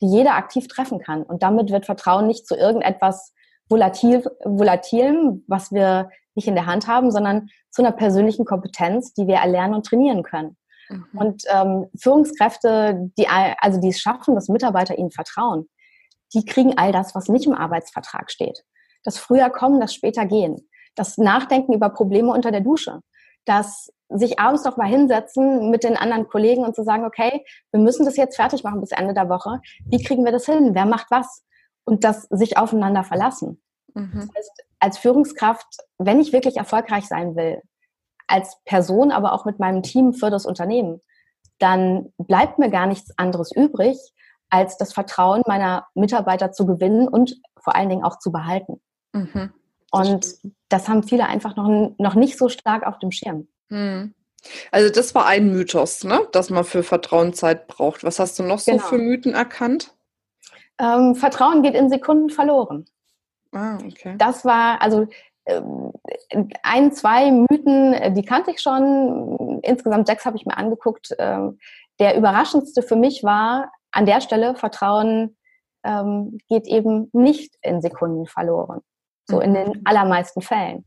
die 0.00 0.08
jeder 0.08 0.34
aktiv 0.34 0.66
treffen 0.66 0.98
kann. 0.98 1.22
Und 1.22 1.42
damit 1.42 1.70
wird 1.70 1.86
Vertrauen 1.86 2.26
nicht 2.26 2.46
zu 2.46 2.56
irgendetwas 2.56 3.32
volatil, 3.68 4.24
volatilem, 4.44 5.44
was 5.46 5.72
wir 5.72 6.10
nicht 6.34 6.48
in 6.48 6.54
der 6.54 6.66
Hand 6.66 6.86
haben, 6.86 7.10
sondern 7.10 7.48
zu 7.70 7.82
einer 7.82 7.92
persönlichen 7.92 8.44
Kompetenz, 8.44 9.12
die 9.14 9.26
wir 9.26 9.36
erlernen 9.36 9.74
und 9.74 9.86
trainieren 9.86 10.22
können. 10.22 10.56
Mhm. 10.88 11.06
Und 11.14 11.42
ähm, 11.48 11.86
Führungskräfte, 11.98 13.10
die 13.18 13.26
also 13.28 13.80
die 13.80 13.88
es 13.88 14.00
schaffen, 14.00 14.34
dass 14.34 14.48
Mitarbeiter 14.48 14.98
ihnen 14.98 15.10
vertrauen, 15.10 15.68
die 16.34 16.44
kriegen 16.44 16.76
all 16.76 16.92
das, 16.92 17.14
was 17.14 17.28
nicht 17.28 17.46
im 17.46 17.54
Arbeitsvertrag 17.54 18.30
steht. 18.30 18.64
Das 19.04 19.18
früher 19.18 19.50
kommen, 19.50 19.80
das 19.80 19.94
später 19.94 20.26
gehen. 20.26 20.68
Das 20.94 21.18
Nachdenken 21.18 21.72
über 21.72 21.90
Probleme 21.90 22.32
unter 22.32 22.50
der 22.50 22.60
Dusche. 22.60 23.00
Das 23.44 23.92
sich 24.08 24.38
abends 24.38 24.64
noch 24.64 24.76
mal 24.76 24.88
hinsetzen 24.88 25.70
mit 25.70 25.84
den 25.84 25.96
anderen 25.96 26.28
Kollegen 26.28 26.64
und 26.64 26.74
zu 26.74 26.84
sagen, 26.84 27.04
okay, 27.04 27.44
wir 27.72 27.80
müssen 27.80 28.04
das 28.04 28.16
jetzt 28.16 28.36
fertig 28.36 28.62
machen 28.62 28.80
bis 28.80 28.92
Ende 28.92 29.14
der 29.14 29.28
Woche. 29.28 29.60
Wie 29.86 30.02
kriegen 30.02 30.24
wir 30.24 30.32
das 30.32 30.46
hin? 30.46 30.70
Wer 30.74 30.86
macht 30.86 31.10
was? 31.10 31.44
Und 31.84 32.04
das 32.04 32.22
sich 32.30 32.56
aufeinander 32.56 33.04
verlassen. 33.04 33.62
Mhm. 33.94 34.12
Das 34.14 34.28
heißt, 34.36 34.64
als 34.80 34.98
Führungskraft, 34.98 35.66
wenn 35.98 36.20
ich 36.20 36.32
wirklich 36.32 36.56
erfolgreich 36.56 37.06
sein 37.06 37.36
will, 37.36 37.62
als 38.26 38.56
Person, 38.64 39.10
aber 39.10 39.32
auch 39.32 39.44
mit 39.44 39.58
meinem 39.58 39.82
Team 39.82 40.14
für 40.14 40.30
das 40.30 40.46
Unternehmen, 40.46 41.00
dann 41.58 42.12
bleibt 42.18 42.58
mir 42.58 42.70
gar 42.70 42.86
nichts 42.86 43.12
anderes 43.16 43.52
übrig, 43.54 43.98
als 44.50 44.76
das 44.76 44.92
Vertrauen 44.92 45.42
meiner 45.46 45.86
Mitarbeiter 45.94 46.52
zu 46.52 46.66
gewinnen 46.66 47.08
und 47.08 47.40
vor 47.56 47.74
allen 47.74 47.88
Dingen 47.88 48.04
auch 48.04 48.18
zu 48.18 48.30
behalten. 48.32 48.80
Mhm. 49.12 49.52
Und 49.90 50.36
das 50.68 50.88
haben 50.88 51.02
viele 51.02 51.26
einfach 51.26 51.56
noch, 51.56 51.94
noch 51.98 52.14
nicht 52.14 52.36
so 52.36 52.48
stark 52.48 52.84
auf 52.86 52.98
dem 52.98 53.10
Schirm. 53.10 53.48
Mhm. 53.68 54.14
Also 54.70 54.92
das 54.92 55.14
war 55.14 55.26
ein 55.26 55.52
Mythos, 55.52 56.04
ne? 56.04 56.20
dass 56.32 56.50
man 56.50 56.64
für 56.64 56.82
Vertrauen 56.82 57.32
Zeit 57.32 57.66
braucht. 57.66 58.04
Was 58.04 58.18
hast 58.18 58.38
du 58.38 58.42
noch 58.42 58.58
so 58.58 58.72
genau. 58.72 58.84
für 58.84 58.98
Mythen 58.98 59.34
erkannt? 59.34 59.94
Ähm, 60.78 61.14
Vertrauen 61.14 61.62
geht 61.62 61.74
in 61.74 61.88
Sekunden 61.88 62.30
verloren. 62.30 62.86
Ah, 63.52 63.76
okay. 63.76 64.16
Das 64.18 64.44
war, 64.44 64.82
also 64.82 65.06
ähm, 65.46 65.92
ein, 66.62 66.92
zwei 66.92 67.30
Mythen, 67.30 67.92
äh, 67.94 68.12
die 68.12 68.24
kannte 68.24 68.50
ich 68.50 68.60
schon. 68.60 69.60
Insgesamt 69.62 70.06
sechs 70.06 70.24
habe 70.24 70.36
ich 70.36 70.46
mir 70.46 70.56
angeguckt. 70.56 71.14
Ähm, 71.18 71.58
der 72.00 72.16
überraschendste 72.16 72.82
für 72.82 72.96
mich 72.96 73.22
war 73.22 73.70
an 73.92 74.06
der 74.06 74.20
Stelle, 74.20 74.56
Vertrauen 74.56 75.36
ähm, 75.84 76.38
geht 76.48 76.66
eben 76.66 77.10
nicht 77.12 77.54
in 77.62 77.80
Sekunden 77.80 78.26
verloren. 78.26 78.80
So 79.28 79.40
in 79.40 79.54
den 79.54 79.68
mhm. 79.68 79.80
allermeisten 79.84 80.40
Fällen. 80.40 80.84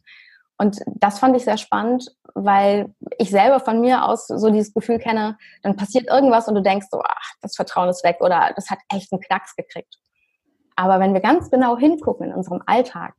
Und 0.57 0.79
das 0.87 1.19
fand 1.19 1.35
ich 1.35 1.43
sehr 1.43 1.57
spannend, 1.57 2.11
weil 2.33 2.93
ich 3.19 3.29
selber 3.29 3.59
von 3.59 3.79
mir 3.79 4.05
aus 4.05 4.27
so 4.27 4.49
dieses 4.49 4.73
Gefühl 4.73 4.97
kenne, 4.97 5.37
dann 5.61 5.75
passiert 5.75 6.07
irgendwas 6.07 6.47
und 6.47 6.55
du 6.55 6.61
denkst 6.61 6.87
so, 6.91 7.01
ach, 7.03 7.31
das 7.41 7.55
Vertrauen 7.55 7.89
ist 7.89 8.03
weg 8.03 8.17
oder 8.21 8.53
das 8.55 8.69
hat 8.69 8.79
echt 8.91 9.11
einen 9.11 9.21
Knacks 9.21 9.55
gekriegt. 9.55 9.97
Aber 10.75 10.99
wenn 10.99 11.13
wir 11.13 11.21
ganz 11.21 11.49
genau 11.51 11.77
hingucken 11.77 12.27
in 12.27 12.33
unserem 12.33 12.61
Alltag, 12.65 13.13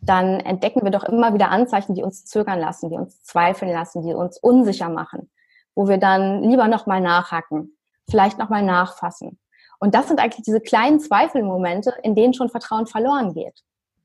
dann 0.00 0.40
entdecken 0.40 0.82
wir 0.82 0.90
doch 0.90 1.04
immer 1.04 1.32
wieder 1.32 1.50
Anzeichen, 1.50 1.94
die 1.94 2.02
uns 2.02 2.24
zögern 2.24 2.58
lassen, 2.58 2.90
die 2.90 2.96
uns 2.96 3.22
zweifeln 3.22 3.72
lassen, 3.72 4.02
die 4.02 4.14
uns 4.14 4.38
unsicher 4.38 4.88
machen, 4.88 5.30
wo 5.74 5.88
wir 5.88 5.98
dann 5.98 6.42
lieber 6.42 6.66
nochmal 6.66 7.00
nachhaken, 7.00 7.76
vielleicht 8.10 8.38
nochmal 8.38 8.62
nachfassen. 8.62 9.38
Und 9.78 9.94
das 9.94 10.08
sind 10.08 10.20
eigentlich 10.20 10.44
diese 10.44 10.60
kleinen 10.60 11.00
Zweifelmomente, 11.00 11.94
in 12.02 12.14
denen 12.14 12.34
schon 12.34 12.48
Vertrauen 12.48 12.86
verloren 12.86 13.32
geht. 13.32 13.62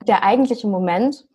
Der 0.07 0.23
eigentliche 0.23 0.67
Moment, 0.67 1.25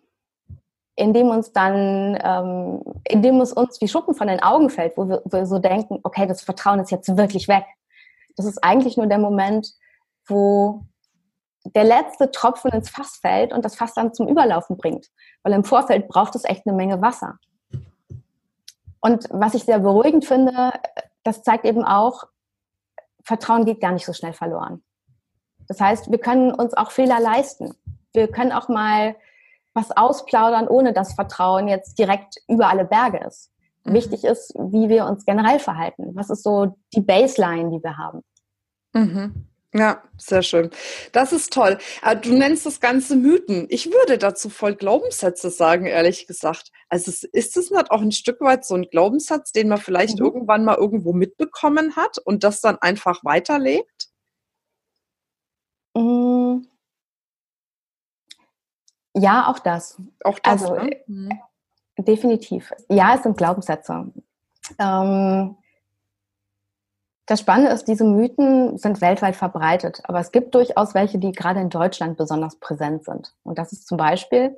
in 0.94 1.12
dem 1.12 1.28
uns 1.28 1.52
dann, 1.52 2.18
ähm, 2.22 2.82
in 3.08 3.22
dem 3.22 3.40
es 3.40 3.52
uns 3.52 3.80
wie 3.80 3.88
Schuppen 3.88 4.14
von 4.14 4.28
den 4.28 4.42
Augen 4.42 4.70
fällt, 4.70 4.96
wo 4.96 5.08
wir, 5.08 5.22
wo 5.24 5.38
wir 5.38 5.46
so 5.46 5.58
denken, 5.58 6.00
okay, 6.02 6.26
das 6.26 6.42
Vertrauen 6.42 6.80
ist 6.80 6.90
jetzt 6.90 7.16
wirklich 7.16 7.48
weg. 7.48 7.64
Das 8.36 8.46
ist 8.46 8.62
eigentlich 8.62 8.96
nur 8.96 9.06
der 9.06 9.18
Moment, 9.18 9.72
wo 10.26 10.84
der 11.64 11.84
letzte 11.84 12.30
Tropfen 12.30 12.72
ins 12.72 12.90
Fass 12.90 13.18
fällt 13.20 13.52
und 13.52 13.64
das 13.64 13.76
Fass 13.76 13.94
dann 13.94 14.12
zum 14.12 14.28
Überlaufen 14.28 14.76
bringt. 14.76 15.08
Weil 15.42 15.52
im 15.52 15.64
Vorfeld 15.64 16.08
braucht 16.08 16.34
es 16.34 16.44
echt 16.44 16.66
eine 16.66 16.76
Menge 16.76 17.00
Wasser. 17.00 17.38
Und 19.00 19.26
was 19.30 19.54
ich 19.54 19.64
sehr 19.64 19.78
beruhigend 19.78 20.24
finde, 20.24 20.72
das 21.24 21.42
zeigt 21.42 21.64
eben 21.64 21.84
auch, 21.84 22.24
Vertrauen 23.24 23.64
geht 23.64 23.80
gar 23.80 23.92
nicht 23.92 24.06
so 24.06 24.12
schnell 24.12 24.32
verloren. 24.32 24.82
Das 25.68 25.80
heißt, 25.80 26.10
wir 26.10 26.18
können 26.18 26.52
uns 26.52 26.74
auch 26.74 26.90
Fehler 26.90 27.20
leisten. 27.20 27.74
Wir 28.12 28.28
können 28.28 28.52
auch 28.52 28.68
mal 28.68 29.16
was 29.74 29.90
ausplaudern, 29.90 30.68
ohne 30.68 30.92
dass 30.92 31.14
Vertrauen 31.14 31.68
jetzt 31.68 31.98
direkt 31.98 32.36
über 32.48 32.68
alle 32.68 32.84
Berge 32.84 33.24
ist. 33.26 33.50
Mhm. 33.84 33.94
Wichtig 33.94 34.24
ist, 34.24 34.54
wie 34.54 34.88
wir 34.88 35.06
uns 35.06 35.24
generell 35.24 35.58
verhalten. 35.58 36.10
Was 36.14 36.30
ist 36.30 36.42
so 36.42 36.76
die 36.94 37.00
Baseline, 37.00 37.70
die 37.70 37.82
wir 37.82 37.96
haben? 37.96 38.22
Mhm. 38.92 39.48
Ja, 39.74 40.02
sehr 40.18 40.42
schön. 40.42 40.70
Das 41.12 41.32
ist 41.32 41.50
toll. 41.50 41.78
Äh, 42.02 42.16
du 42.16 42.34
nennst 42.34 42.66
das 42.66 42.80
Ganze 42.80 43.16
Mythen. 43.16 43.66
Ich 43.70 43.90
würde 43.90 44.18
dazu 44.18 44.50
voll 44.50 44.74
Glaubenssätze 44.74 45.48
sagen, 45.48 45.86
ehrlich 45.86 46.26
gesagt. 46.26 46.70
Also 46.90 47.10
ist 47.10 47.56
es 47.56 47.70
nicht 47.70 47.90
auch 47.90 48.02
ein 48.02 48.12
Stück 48.12 48.42
weit 48.42 48.66
so 48.66 48.74
ein 48.74 48.88
Glaubenssatz, 48.90 49.50
den 49.52 49.68
man 49.68 49.78
vielleicht 49.78 50.18
mhm. 50.18 50.26
irgendwann 50.26 50.66
mal 50.66 50.76
irgendwo 50.76 51.14
mitbekommen 51.14 51.96
hat 51.96 52.18
und 52.22 52.44
das 52.44 52.60
dann 52.60 52.76
einfach 52.82 53.24
weiterlebt? 53.24 54.08
Mm. 55.94 56.66
Ja, 59.14 59.48
auch 59.48 59.58
das. 59.58 60.00
Auch 60.24 60.38
das. 60.38 60.62
Also, 60.62 60.74
ne? 60.76 60.96
mhm. 61.06 61.40
Definitiv. 61.98 62.72
Ja, 62.88 63.14
es 63.14 63.22
sind 63.22 63.36
Glaubenssätze. 63.36 64.06
Ähm, 64.78 65.56
das 67.26 67.40
Spannende 67.40 67.70
ist, 67.70 67.86
diese 67.86 68.04
Mythen 68.04 68.78
sind 68.78 69.00
weltweit 69.00 69.36
verbreitet, 69.36 70.00
aber 70.04 70.20
es 70.20 70.32
gibt 70.32 70.54
durchaus 70.54 70.94
welche, 70.94 71.18
die 71.18 71.32
gerade 71.32 71.60
in 71.60 71.70
Deutschland 71.70 72.16
besonders 72.16 72.56
präsent 72.56 73.04
sind. 73.04 73.34
Und 73.44 73.58
das 73.58 73.72
ist 73.72 73.86
zum 73.86 73.96
Beispiel, 73.96 74.56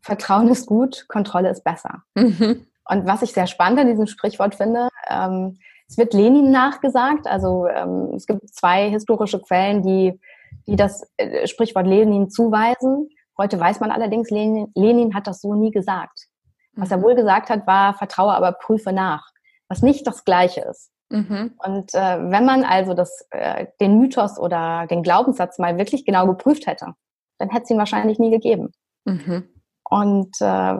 Vertrauen 0.00 0.48
ist 0.48 0.66
gut, 0.66 1.06
Kontrolle 1.08 1.50
ist 1.50 1.64
besser. 1.64 2.02
Mhm. 2.14 2.66
Und 2.88 3.06
was 3.06 3.22
ich 3.22 3.32
sehr 3.32 3.46
spannend 3.46 3.80
an 3.80 3.88
diesem 3.88 4.06
Sprichwort 4.06 4.54
finde, 4.54 4.88
ähm, 5.10 5.58
es 5.88 5.98
wird 5.98 6.14
Lenin 6.14 6.50
nachgesagt. 6.50 7.26
Also 7.26 7.66
ähm, 7.66 8.12
es 8.14 8.26
gibt 8.26 8.48
zwei 8.54 8.88
historische 8.88 9.40
Quellen, 9.40 9.82
die, 9.82 10.18
die 10.66 10.76
das 10.76 11.06
äh, 11.16 11.46
Sprichwort 11.46 11.86
Lenin 11.86 12.30
zuweisen. 12.30 13.08
Heute 13.38 13.58
weiß 13.58 13.80
man 13.80 13.90
allerdings, 13.90 14.30
Lenin, 14.30 14.72
Lenin 14.74 15.14
hat 15.14 15.26
das 15.26 15.40
so 15.40 15.54
nie 15.54 15.70
gesagt. 15.70 16.26
Was 16.74 16.90
er 16.90 17.02
wohl 17.02 17.14
gesagt 17.14 17.50
hat, 17.50 17.66
war, 17.66 17.94
vertraue, 17.94 18.34
aber 18.34 18.52
prüfe 18.52 18.92
nach, 18.92 19.30
was 19.68 19.82
nicht 19.82 20.06
das 20.06 20.24
Gleiche 20.24 20.60
ist. 20.60 20.90
Mhm. 21.10 21.54
Und 21.64 21.94
äh, 21.94 22.30
wenn 22.30 22.44
man 22.44 22.64
also 22.64 22.94
das, 22.94 23.26
äh, 23.30 23.66
den 23.80 23.98
Mythos 23.98 24.38
oder 24.38 24.86
den 24.86 25.02
Glaubenssatz 25.02 25.58
mal 25.58 25.78
wirklich 25.78 26.04
genau 26.04 26.26
geprüft 26.26 26.66
hätte, 26.66 26.94
dann 27.38 27.50
hätte 27.50 27.64
es 27.64 27.70
ihn 27.70 27.78
wahrscheinlich 27.78 28.18
nie 28.18 28.30
gegeben. 28.30 28.72
Mhm. 29.04 29.48
Und 29.88 30.36
äh, 30.40 30.74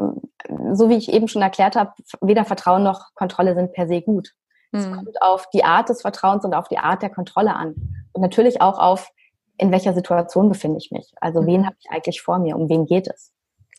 so 0.74 0.88
wie 0.88 0.96
ich 0.96 1.10
eben 1.12 1.28
schon 1.28 1.42
erklärt 1.42 1.76
habe, 1.76 1.92
weder 2.20 2.44
Vertrauen 2.44 2.82
noch 2.82 3.14
Kontrolle 3.14 3.54
sind 3.54 3.72
per 3.72 3.88
se 3.88 4.02
gut. 4.02 4.34
Mhm. 4.72 4.78
Es 4.78 4.92
kommt 4.92 5.22
auf 5.22 5.48
die 5.50 5.64
Art 5.64 5.88
des 5.88 6.02
Vertrauens 6.02 6.44
und 6.44 6.54
auf 6.54 6.68
die 6.68 6.78
Art 6.78 7.02
der 7.02 7.10
Kontrolle 7.10 7.54
an. 7.54 7.74
Und 8.12 8.20
natürlich 8.20 8.60
auch 8.60 8.78
auf, 8.78 9.10
in 9.58 9.72
welcher 9.72 9.92
Situation 9.92 10.48
befinde 10.48 10.78
ich 10.78 10.90
mich. 10.90 11.12
Also 11.20 11.46
wen 11.46 11.62
mhm. 11.62 11.66
habe 11.66 11.76
ich 11.80 11.90
eigentlich 11.90 12.22
vor 12.22 12.38
mir? 12.38 12.56
Um 12.56 12.68
wen 12.68 12.86
geht 12.86 13.08
es? 13.08 13.32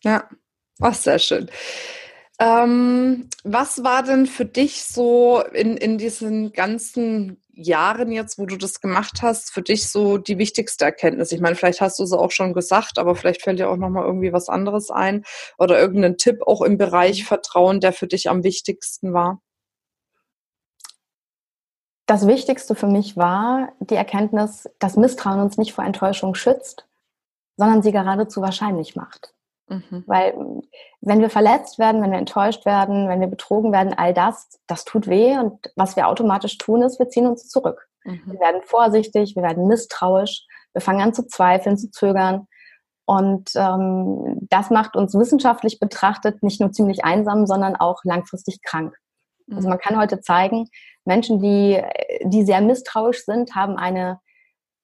Ja, 0.03 0.29
oh, 0.81 0.91
sehr 0.91 1.19
schön. 1.19 1.49
Ähm, 2.39 3.29
was 3.43 3.83
war 3.83 4.01
denn 4.01 4.25
für 4.25 4.45
dich 4.45 4.83
so 4.83 5.43
in, 5.53 5.75
in 5.75 5.97
diesen 5.97 6.53
ganzen 6.53 7.41
Jahren 7.51 8.13
jetzt, 8.13 8.39
wo 8.39 8.45
du 8.45 8.55
das 8.55 8.79
gemacht 8.79 9.21
hast, 9.21 9.51
für 9.51 9.61
dich 9.61 9.89
so 9.89 10.17
die 10.17 10.37
wichtigste 10.37 10.85
Erkenntnis? 10.85 11.33
Ich 11.33 11.41
meine, 11.41 11.57
vielleicht 11.57 11.81
hast 11.81 11.99
du 11.99 12.03
es 12.03 12.13
auch 12.13 12.31
schon 12.31 12.53
gesagt, 12.53 12.97
aber 12.97 13.15
vielleicht 13.15 13.41
fällt 13.41 13.59
dir 13.59 13.69
auch 13.69 13.75
noch 13.75 13.89
mal 13.89 14.05
irgendwie 14.05 14.31
was 14.31 14.47
anderes 14.47 14.89
ein 14.89 15.25
oder 15.57 15.77
irgendein 15.77 16.15
Tipp 16.17 16.37
auch 16.45 16.61
im 16.61 16.77
Bereich 16.77 17.25
Vertrauen, 17.25 17.81
der 17.81 17.91
für 17.91 18.07
dich 18.07 18.29
am 18.29 18.45
wichtigsten 18.45 19.13
war. 19.13 19.41
Das 22.09 22.25
Wichtigste 22.25 22.73
für 22.73 22.87
mich 22.87 23.17
war 23.17 23.69
die 23.79 23.93
Erkenntnis, 23.93 24.67
dass 24.79 24.97
Misstrauen 24.97 25.41
uns 25.41 25.59
nicht 25.59 25.73
vor 25.73 25.83
Enttäuschung 25.83 26.33
schützt, 26.33 26.87
sondern 27.55 27.83
sie 27.83 27.91
geradezu 27.91 28.41
wahrscheinlich 28.41 28.95
macht. 28.95 29.35
Mhm. 29.67 30.05
Weil 30.07 30.33
wenn 31.01 31.19
wir 31.19 31.29
verletzt 31.29 31.77
werden, 31.77 32.01
wenn 32.01 32.09
wir 32.09 32.17
enttäuscht 32.17 32.65
werden, 32.65 33.09
wenn 33.09 33.19
wir 33.21 33.27
betrogen 33.27 33.71
werden, 33.71 33.93
all 33.95 34.15
das, 34.15 34.59
das 34.65 34.85
tut 34.85 35.05
weh. 35.05 35.37
Und 35.37 35.71
was 35.75 35.95
wir 35.97 36.07
automatisch 36.07 36.57
tun, 36.57 36.81
ist, 36.81 36.97
wir 36.97 37.09
ziehen 37.09 37.27
uns 37.27 37.47
zurück. 37.47 37.87
Mhm. 38.03 38.23
Wir 38.25 38.39
werden 38.39 38.61
vorsichtig, 38.63 39.35
wir 39.35 39.43
werden 39.43 39.67
misstrauisch, 39.67 40.47
wir 40.73 40.81
fangen 40.81 41.01
an 41.01 41.13
zu 41.13 41.27
zweifeln, 41.27 41.77
zu 41.77 41.91
zögern. 41.91 42.47
Und 43.05 43.51
ähm, 43.53 44.47
das 44.49 44.71
macht 44.71 44.95
uns 44.95 45.13
wissenschaftlich 45.13 45.79
betrachtet 45.79 46.41
nicht 46.41 46.59
nur 46.59 46.71
ziemlich 46.71 47.05
einsam, 47.05 47.45
sondern 47.45 47.75
auch 47.75 47.99
langfristig 48.03 48.63
krank. 48.63 48.95
Also 49.51 49.67
mhm. 49.67 49.69
Man 49.69 49.79
kann 49.79 49.97
heute 49.97 50.21
zeigen, 50.21 50.67
Menschen, 51.05 51.41
die, 51.41 51.81
die 52.23 52.43
sehr 52.43 52.62
misstrauisch 52.62 53.25
sind, 53.25 53.55
haben 53.55 53.77
eine 53.77 54.19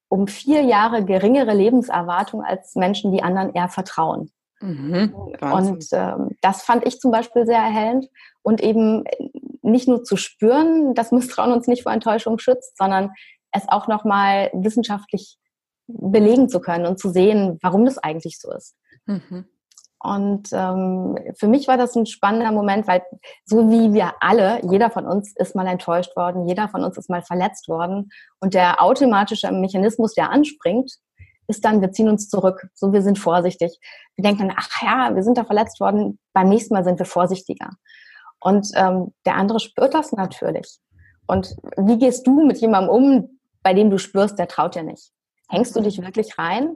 um 0.07 0.27
vier 0.27 0.61
Jahre 0.61 1.03
geringere 1.03 1.53
Lebenserwartung 1.53 2.43
als 2.43 2.75
Menschen, 2.75 3.11
die 3.11 3.23
anderen 3.23 3.53
eher 3.53 3.69
vertrauen. 3.69 4.31
Mhm, 4.61 5.13
und 5.41 5.85
ähm, 5.91 6.29
das 6.41 6.63
fand 6.63 6.87
ich 6.87 6.99
zum 6.99 7.11
Beispiel 7.11 7.45
sehr 7.45 7.59
erhellend. 7.59 8.07
Und 8.41 8.61
eben 8.61 9.03
nicht 9.61 9.87
nur 9.87 10.03
zu 10.03 10.15
spüren, 10.15 10.93
dass 10.93 11.11
Misstrauen 11.11 11.51
uns 11.51 11.67
nicht 11.67 11.83
vor 11.83 11.91
Enttäuschung 11.91 12.37
schützt, 12.37 12.77
sondern 12.77 13.11
es 13.51 13.67
auch 13.67 13.87
nochmal 13.87 14.51
wissenschaftlich 14.53 15.37
belegen 15.87 16.49
zu 16.49 16.59
können 16.59 16.85
und 16.85 16.99
zu 16.99 17.09
sehen, 17.09 17.57
warum 17.61 17.85
das 17.85 17.97
eigentlich 17.97 18.39
so 18.39 18.51
ist. 18.51 18.75
Mhm. 19.05 19.45
Und 19.99 20.49
ähm, 20.51 21.17
für 21.37 21.47
mich 21.47 21.67
war 21.67 21.77
das 21.77 21.95
ein 21.95 22.05
spannender 22.05 22.51
Moment, 22.51 22.87
weil 22.87 23.01
so 23.45 23.69
wie 23.69 23.93
wir 23.93 24.13
alle, 24.19 24.59
jeder 24.69 24.91
von 24.91 25.05
uns 25.05 25.33
ist 25.35 25.55
mal 25.55 25.67
enttäuscht 25.67 26.15
worden, 26.15 26.47
jeder 26.47 26.69
von 26.69 26.83
uns 26.83 26.97
ist 26.97 27.09
mal 27.09 27.23
verletzt 27.23 27.67
worden. 27.67 28.09
Und 28.39 28.53
der 28.53 28.81
automatische 28.83 29.51
Mechanismus, 29.51 30.13
der 30.13 30.29
anspringt, 30.29 30.91
ist 31.47 31.63
dann, 31.63 31.81
wir 31.81 31.91
ziehen 31.91 32.09
uns 32.09 32.29
zurück, 32.29 32.67
so 32.73 32.91
wir 32.93 33.01
sind 33.01 33.19
vorsichtig. 33.19 33.79
Wir 34.15 34.23
denken 34.23 34.47
dann, 34.47 34.57
ach 34.57 34.81
ja, 34.81 35.15
wir 35.15 35.23
sind 35.23 35.37
da 35.37 35.43
verletzt 35.43 35.79
worden, 35.79 36.19
beim 36.33 36.49
nächsten 36.49 36.73
Mal 36.73 36.83
sind 36.83 36.99
wir 36.99 37.05
vorsichtiger. 37.05 37.69
Und 38.39 38.67
ähm, 38.75 39.13
der 39.25 39.35
andere 39.35 39.59
spürt 39.59 39.93
das 39.93 40.11
natürlich. 40.11 40.79
Und 41.27 41.55
wie 41.77 41.97
gehst 41.97 42.27
du 42.27 42.45
mit 42.45 42.57
jemandem 42.57 42.93
um, 42.93 43.39
bei 43.63 43.73
dem 43.73 43.89
du 43.89 43.97
spürst, 43.97 44.37
der 44.37 44.47
traut 44.47 44.75
dir 44.75 44.83
nicht? 44.83 45.11
Hängst 45.49 45.75
du 45.75 45.81
dich 45.81 46.01
wirklich 46.01 46.37
rein? 46.37 46.75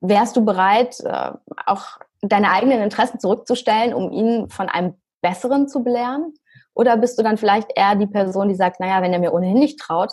Wärst 0.00 0.36
du 0.36 0.44
bereit, 0.44 1.00
äh, 1.00 1.32
auch 1.66 1.98
deine 2.20 2.50
eigenen 2.50 2.80
Interessen 2.80 3.20
zurückzustellen, 3.20 3.94
um 3.94 4.10
ihn 4.12 4.48
von 4.48 4.68
einem 4.68 4.94
Besseren 5.20 5.68
zu 5.68 5.82
belehren? 5.82 6.34
Oder 6.74 6.96
bist 6.96 7.18
du 7.18 7.22
dann 7.22 7.38
vielleicht 7.38 7.70
eher 7.74 7.96
die 7.96 8.06
Person, 8.06 8.48
die 8.48 8.54
sagt, 8.54 8.78
naja, 8.80 9.02
wenn 9.02 9.12
er 9.12 9.18
mir 9.18 9.32
ohnehin 9.32 9.58
nicht 9.58 9.80
traut, 9.80 10.12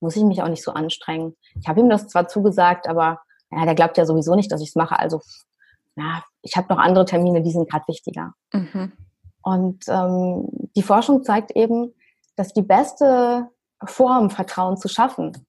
muss 0.00 0.16
ich 0.16 0.24
mich 0.24 0.42
auch 0.42 0.48
nicht 0.48 0.62
so 0.62 0.72
anstrengen. 0.72 1.36
Ich 1.60 1.68
habe 1.68 1.80
ihm 1.80 1.88
das 1.88 2.08
zwar 2.08 2.28
zugesagt, 2.28 2.88
aber 2.88 3.20
ja, 3.50 3.64
der 3.64 3.74
glaubt 3.74 3.96
ja 3.96 4.04
sowieso 4.04 4.34
nicht, 4.34 4.50
dass 4.52 4.60
ich 4.60 4.70
es 4.70 4.74
mache. 4.74 4.98
Also 4.98 5.20
ja, 5.96 6.22
ich 6.42 6.56
habe 6.56 6.72
noch 6.72 6.78
andere 6.78 7.04
Termine, 7.04 7.42
die 7.42 7.52
sind 7.52 7.70
gerade 7.70 7.86
wichtiger. 7.88 8.32
Mhm. 8.52 8.92
Und 9.42 9.84
ähm, 9.88 10.48
die 10.76 10.82
Forschung 10.82 11.22
zeigt 11.22 11.52
eben, 11.52 11.94
dass 12.36 12.52
die 12.52 12.62
beste 12.62 13.48
Form, 13.84 14.30
Vertrauen 14.30 14.76
zu 14.76 14.88
schaffen, 14.88 15.46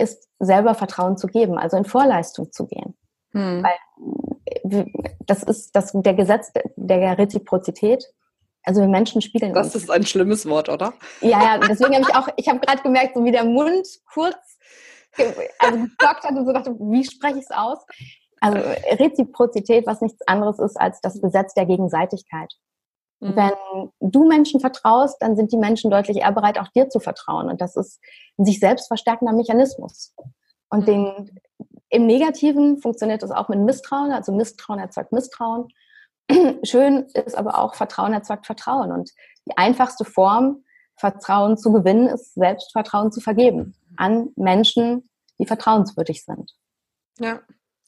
ist 0.00 0.28
selber 0.38 0.74
Vertrauen 0.74 1.16
zu 1.16 1.26
geben, 1.26 1.58
also 1.58 1.76
in 1.76 1.84
Vorleistung 1.84 2.50
zu 2.52 2.66
gehen. 2.66 2.96
Mhm. 3.32 3.64
Weil 3.64 4.92
das 5.26 5.42
ist 5.42 5.74
das, 5.76 5.92
der 5.94 6.14
Gesetz 6.14 6.52
der 6.76 7.18
Reziprozität 7.18 8.04
also 8.62 8.82
wir 8.82 8.88
Menschen 8.88 9.22
spiegeln 9.22 9.54
Das 9.54 9.74
uns. 9.74 9.84
ist 9.84 9.90
ein 9.90 10.04
schlimmes 10.04 10.46
Wort, 10.46 10.68
oder? 10.68 10.92
Ja, 11.20 11.42
ja, 11.42 11.58
deswegen 11.58 11.94
habe 11.94 12.04
ich 12.08 12.14
auch, 12.14 12.28
ich 12.36 12.48
habe 12.48 12.60
gerade 12.60 12.82
gemerkt, 12.82 13.14
so 13.14 13.24
wie 13.24 13.32
der 13.32 13.44
Mund 13.44 13.86
kurz 14.12 14.36
also 15.58 15.78
geblockt 15.78 16.24
hat 16.24 16.32
und 16.32 16.46
so 16.46 16.52
dachte, 16.52 16.76
wie 16.78 17.04
spreche 17.04 17.38
ich 17.38 17.44
es 17.44 17.50
aus? 17.50 17.78
Also 18.40 18.58
Reziprozität, 18.98 19.86
was 19.86 20.00
nichts 20.00 20.20
anderes 20.26 20.58
ist 20.58 20.78
als 20.78 21.00
das 21.00 21.20
Gesetz 21.20 21.54
der 21.54 21.66
Gegenseitigkeit. 21.66 22.52
Mhm. 23.20 23.36
Wenn 23.36 23.90
du 24.00 24.26
Menschen 24.26 24.60
vertraust, 24.60 25.20
dann 25.20 25.36
sind 25.36 25.52
die 25.52 25.58
Menschen 25.58 25.90
deutlich 25.90 26.18
eher 26.18 26.32
bereit, 26.32 26.58
auch 26.58 26.68
dir 26.68 26.88
zu 26.88 27.00
vertrauen. 27.00 27.48
Und 27.48 27.60
das 27.60 27.76
ist 27.76 28.00
ein 28.38 28.44
sich 28.44 28.58
selbst 28.58 28.88
verstärkender 28.88 29.32
Mechanismus. 29.32 30.14
Und 30.70 30.80
mhm. 30.80 30.86
den, 30.86 31.40
im 31.90 32.06
Negativen 32.06 32.80
funktioniert 32.80 33.22
das 33.22 33.30
auch 33.30 33.48
mit 33.48 33.60
Misstrauen. 33.60 34.12
Also 34.12 34.32
Misstrauen 34.32 34.80
erzeugt 34.80 35.12
Misstrauen. 35.12 35.68
Schön 36.62 37.06
ist 37.14 37.36
aber 37.36 37.58
auch, 37.58 37.74
Vertrauen 37.74 38.12
erzeugt 38.12 38.46
Vertrauen. 38.46 38.92
Und 38.92 39.10
die 39.46 39.56
einfachste 39.56 40.04
Form, 40.04 40.64
Vertrauen 40.96 41.56
zu 41.56 41.72
gewinnen, 41.72 42.08
ist 42.08 42.34
Selbstvertrauen 42.34 43.12
zu 43.12 43.20
vergeben 43.20 43.74
an 43.96 44.30
Menschen, 44.36 45.08
die 45.38 45.46
vertrauenswürdig 45.46 46.24
sind. 46.24 46.52
Ja, 47.18 47.40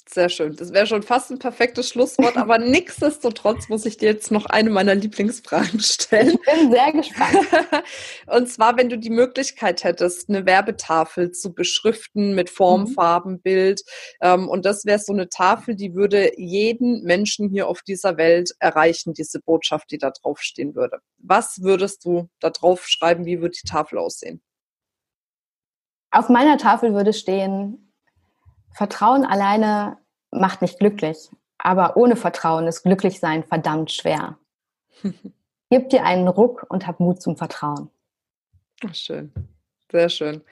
sehr 0.08 0.28
schön. 0.28 0.56
Das 0.56 0.72
wäre 0.72 0.86
schon 0.86 1.02
fast 1.02 1.30
ein 1.30 1.38
perfektes 1.38 1.88
Schlusswort, 1.88 2.36
aber 2.36 2.58
nichtsdestotrotz 2.58 3.68
muss 3.68 3.86
ich 3.86 3.96
dir 3.96 4.10
jetzt 4.10 4.30
noch 4.30 4.46
eine 4.46 4.70
meiner 4.70 4.94
Lieblingsfragen 4.94 5.80
stellen. 5.80 6.30
Ich 6.30 6.40
bin 6.40 6.70
sehr 6.70 6.92
gespannt. 6.92 7.84
Und 8.26 8.48
zwar, 8.48 8.76
wenn 8.76 8.88
du 8.88 8.98
die 8.98 9.10
Möglichkeit 9.10 9.84
hättest, 9.84 10.28
eine 10.28 10.44
Werbetafel 10.44 11.32
zu 11.32 11.54
beschriften 11.54 12.34
mit 12.34 12.50
Form, 12.50 12.82
mhm. 12.82 12.88
Farben, 12.88 13.40
Bild. 13.40 13.82
Ähm, 14.20 14.48
und 14.48 14.64
das 14.64 14.84
wäre 14.84 14.98
so 14.98 15.12
eine 15.12 15.28
Tafel, 15.28 15.74
die 15.74 15.94
würde 15.94 16.32
jeden 16.38 17.02
Menschen 17.04 17.48
hier 17.48 17.68
auf 17.68 17.82
dieser 17.82 18.16
Welt 18.16 18.52
erreichen, 18.58 19.14
diese 19.14 19.40
Botschaft, 19.40 19.90
die 19.90 19.98
da 19.98 20.10
draufstehen 20.10 20.74
würde. 20.74 20.98
Was 21.18 21.62
würdest 21.62 22.04
du 22.04 22.28
da 22.40 22.50
drauf 22.50 22.86
schreiben? 22.86 23.24
Wie 23.24 23.40
würde 23.40 23.56
die 23.62 23.68
Tafel 23.68 23.98
aussehen? 23.98 24.42
Auf 26.10 26.28
meiner 26.28 26.58
Tafel 26.58 26.92
würde 26.92 27.12
stehen, 27.14 27.91
Vertrauen 28.74 29.24
alleine 29.24 29.98
macht 30.30 30.62
nicht 30.62 30.78
glücklich, 30.78 31.30
aber 31.58 31.96
ohne 31.96 32.16
Vertrauen 32.16 32.66
ist 32.66 32.82
Glücklichsein 32.82 33.44
verdammt 33.44 33.92
schwer. 33.92 34.38
Gib 35.70 35.90
dir 35.90 36.04
einen 36.04 36.28
Ruck 36.28 36.66
und 36.68 36.86
hab 36.86 37.00
Mut 37.00 37.22
zum 37.22 37.36
Vertrauen. 37.36 37.90
Ach, 38.86 38.94
schön, 38.94 39.32
sehr 39.90 40.08
schön. 40.08 40.42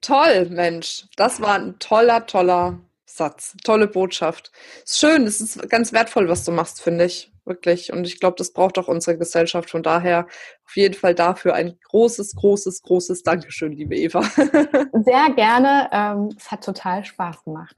Toll, 0.00 0.46
Mensch, 0.50 1.06
das 1.16 1.40
war 1.40 1.54
ein 1.54 1.78
toller, 1.78 2.26
toller 2.26 2.78
Satz, 3.06 3.56
tolle 3.64 3.86
Botschaft. 3.86 4.52
Ist 4.84 4.98
schön, 4.98 5.24
es 5.24 5.40
ist 5.40 5.68
ganz 5.70 5.92
wertvoll, 5.92 6.28
was 6.28 6.44
du 6.44 6.52
machst, 6.52 6.82
finde 6.82 7.06
ich. 7.06 7.32
Wirklich. 7.46 7.92
Und 7.92 8.06
ich 8.06 8.20
glaube, 8.20 8.36
das 8.36 8.52
braucht 8.52 8.78
auch 8.78 8.88
unsere 8.88 9.16
Gesellschaft. 9.16 9.70
Von 9.70 9.82
daher 9.82 10.26
auf 10.66 10.76
jeden 10.76 10.94
Fall 10.94 11.14
dafür 11.14 11.54
ein 11.54 11.78
großes, 11.84 12.34
großes, 12.34 12.82
großes 12.82 13.22
Dankeschön, 13.22 13.72
liebe 13.72 13.96
Eva. 13.96 14.22
Sehr 15.04 15.30
gerne. 15.34 15.88
Ähm, 15.92 16.34
es 16.36 16.50
hat 16.50 16.64
total 16.64 17.04
Spaß 17.04 17.44
gemacht. 17.44 17.76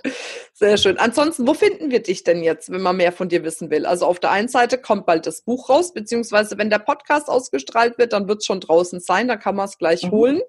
Sehr 0.54 0.76
schön. 0.76 0.98
Ansonsten, 0.98 1.46
wo 1.46 1.54
finden 1.54 1.90
wir 1.90 2.02
dich 2.02 2.24
denn 2.24 2.42
jetzt, 2.42 2.70
wenn 2.70 2.82
man 2.82 2.96
mehr 2.96 3.12
von 3.12 3.28
dir 3.28 3.44
wissen 3.44 3.70
will? 3.70 3.86
Also 3.86 4.06
auf 4.06 4.18
der 4.20 4.30
einen 4.30 4.48
Seite 4.48 4.78
kommt 4.78 5.06
bald 5.06 5.26
das 5.26 5.42
Buch 5.42 5.68
raus, 5.68 5.92
beziehungsweise 5.92 6.58
wenn 6.58 6.70
der 6.70 6.78
Podcast 6.78 7.28
ausgestrahlt 7.28 7.98
wird, 7.98 8.12
dann 8.12 8.28
wird 8.28 8.38
es 8.38 8.46
schon 8.46 8.60
draußen 8.60 9.00
sein, 9.00 9.28
da 9.28 9.36
kann 9.36 9.54
man 9.54 9.66
es 9.66 9.78
gleich 9.78 10.04
mhm. 10.04 10.10
holen. 10.10 10.40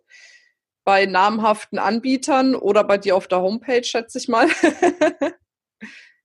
Bei 0.85 1.05
namhaften 1.05 1.77
Anbietern 1.77 2.55
oder 2.55 2.83
bei 2.83 2.97
dir 2.97 3.15
auf 3.15 3.27
der 3.27 3.41
Homepage, 3.41 3.83
schätze 3.83 4.17
ich 4.17 4.27
mal. 4.27 4.47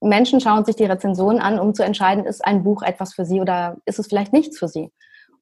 Menschen 0.00 0.40
schauen 0.40 0.64
sich 0.64 0.76
die 0.76 0.84
Rezensionen 0.84 1.40
an, 1.40 1.58
um 1.58 1.74
zu 1.74 1.84
entscheiden, 1.84 2.24
ist 2.24 2.44
ein 2.44 2.62
Buch 2.62 2.82
etwas 2.82 3.14
für 3.14 3.24
sie 3.24 3.40
oder 3.40 3.76
ist 3.84 3.98
es 3.98 4.06
vielleicht 4.06 4.32
nichts 4.32 4.58
für 4.58 4.68
sie. 4.68 4.92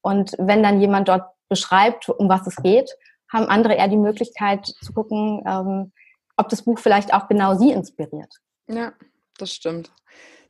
Und 0.01 0.35
wenn 0.39 0.63
dann 0.63 0.81
jemand 0.81 1.09
dort 1.09 1.31
beschreibt, 1.49 2.09
um 2.09 2.29
was 2.29 2.47
es 2.47 2.57
geht, 2.57 2.91
haben 3.31 3.47
andere 3.47 3.75
eher 3.75 3.89
die 3.89 3.97
Möglichkeit 3.97 4.67
zu 4.67 4.93
gucken, 4.93 5.43
ähm, 5.47 5.93
ob 6.37 6.49
das 6.49 6.63
Buch 6.63 6.79
vielleicht 6.79 7.13
auch 7.13 7.29
genau 7.29 7.55
sie 7.55 7.73
inspiriert. 7.73 8.33
Ja, 8.69 8.93
das 9.41 9.53
stimmt. 9.53 9.91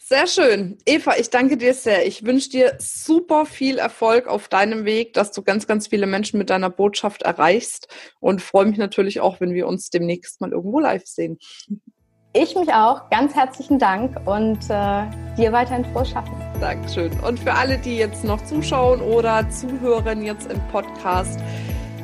Sehr 0.01 0.27
schön. 0.27 0.79
Eva, 0.87 1.17
ich 1.19 1.29
danke 1.29 1.57
dir 1.57 1.75
sehr. 1.75 2.07
Ich 2.07 2.25
wünsche 2.25 2.49
dir 2.49 2.77
super 2.79 3.45
viel 3.45 3.79
Erfolg 3.79 4.27
auf 4.27 4.49
deinem 4.49 4.85
Weg, 4.85 5.13
dass 5.13 5.33
du 5.33 5.43
ganz, 5.43 5.67
ganz 5.67 5.89
viele 5.89 6.07
Menschen 6.07 6.39
mit 6.39 6.51
deiner 6.51 6.71
Botschaft 6.71 7.23
erreichst 7.23 7.89
und 8.21 8.41
freue 8.41 8.67
mich 8.67 8.79
natürlich 8.79 9.21
auch, 9.21 9.41
wenn 9.41 9.53
wir 9.53 9.67
uns 9.67 9.91
demnächst 9.91 10.41
mal 10.41 10.53
irgendwo 10.53 10.79
live 10.79 11.05
sehen. 11.05 11.39
Ich 12.33 12.55
mich 12.55 12.73
auch. 12.73 13.11
Ganz 13.11 13.35
herzlichen 13.35 13.79
Dank 13.79 14.17
und 14.27 14.65
äh, 14.71 15.05
dir 15.37 15.51
weiterhin 15.51 15.85
frohes 15.87 16.11
Schaffen. 16.11 16.33
Dankeschön. 16.61 17.11
Und 17.21 17.41
für 17.41 17.53
alle, 17.53 17.79
die 17.79 17.97
jetzt 17.97 18.23
noch 18.23 18.43
zuschauen 18.45 19.01
oder 19.01 19.49
zuhören 19.51 20.23
jetzt 20.23 20.51
im 20.51 20.61
Podcast, 20.69 21.41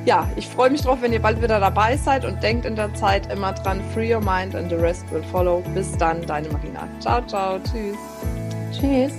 ja, 0.04 0.28
ich 0.36 0.48
freue 0.48 0.70
mich 0.70 0.82
drauf, 0.82 0.98
wenn 1.00 1.12
ihr 1.12 1.22
bald 1.22 1.42
wieder 1.42 1.60
dabei 1.60 1.96
seid 1.96 2.24
und 2.24 2.42
denkt 2.42 2.66
in 2.66 2.76
der 2.76 2.92
Zeit 2.94 3.32
immer 3.32 3.52
dran, 3.52 3.80
free 3.92 4.14
your 4.14 4.20
mind 4.20 4.54
and 4.54 4.70
the 4.70 4.76
rest 4.76 5.10
will 5.10 5.22
follow. 5.24 5.62
Bis 5.74 5.96
dann, 5.96 6.24
deine 6.26 6.48
Marina. 6.48 6.86
Ciao, 7.00 7.22
ciao, 7.26 7.58
tschüss. 7.60 7.96
Tschüss. 8.72 9.12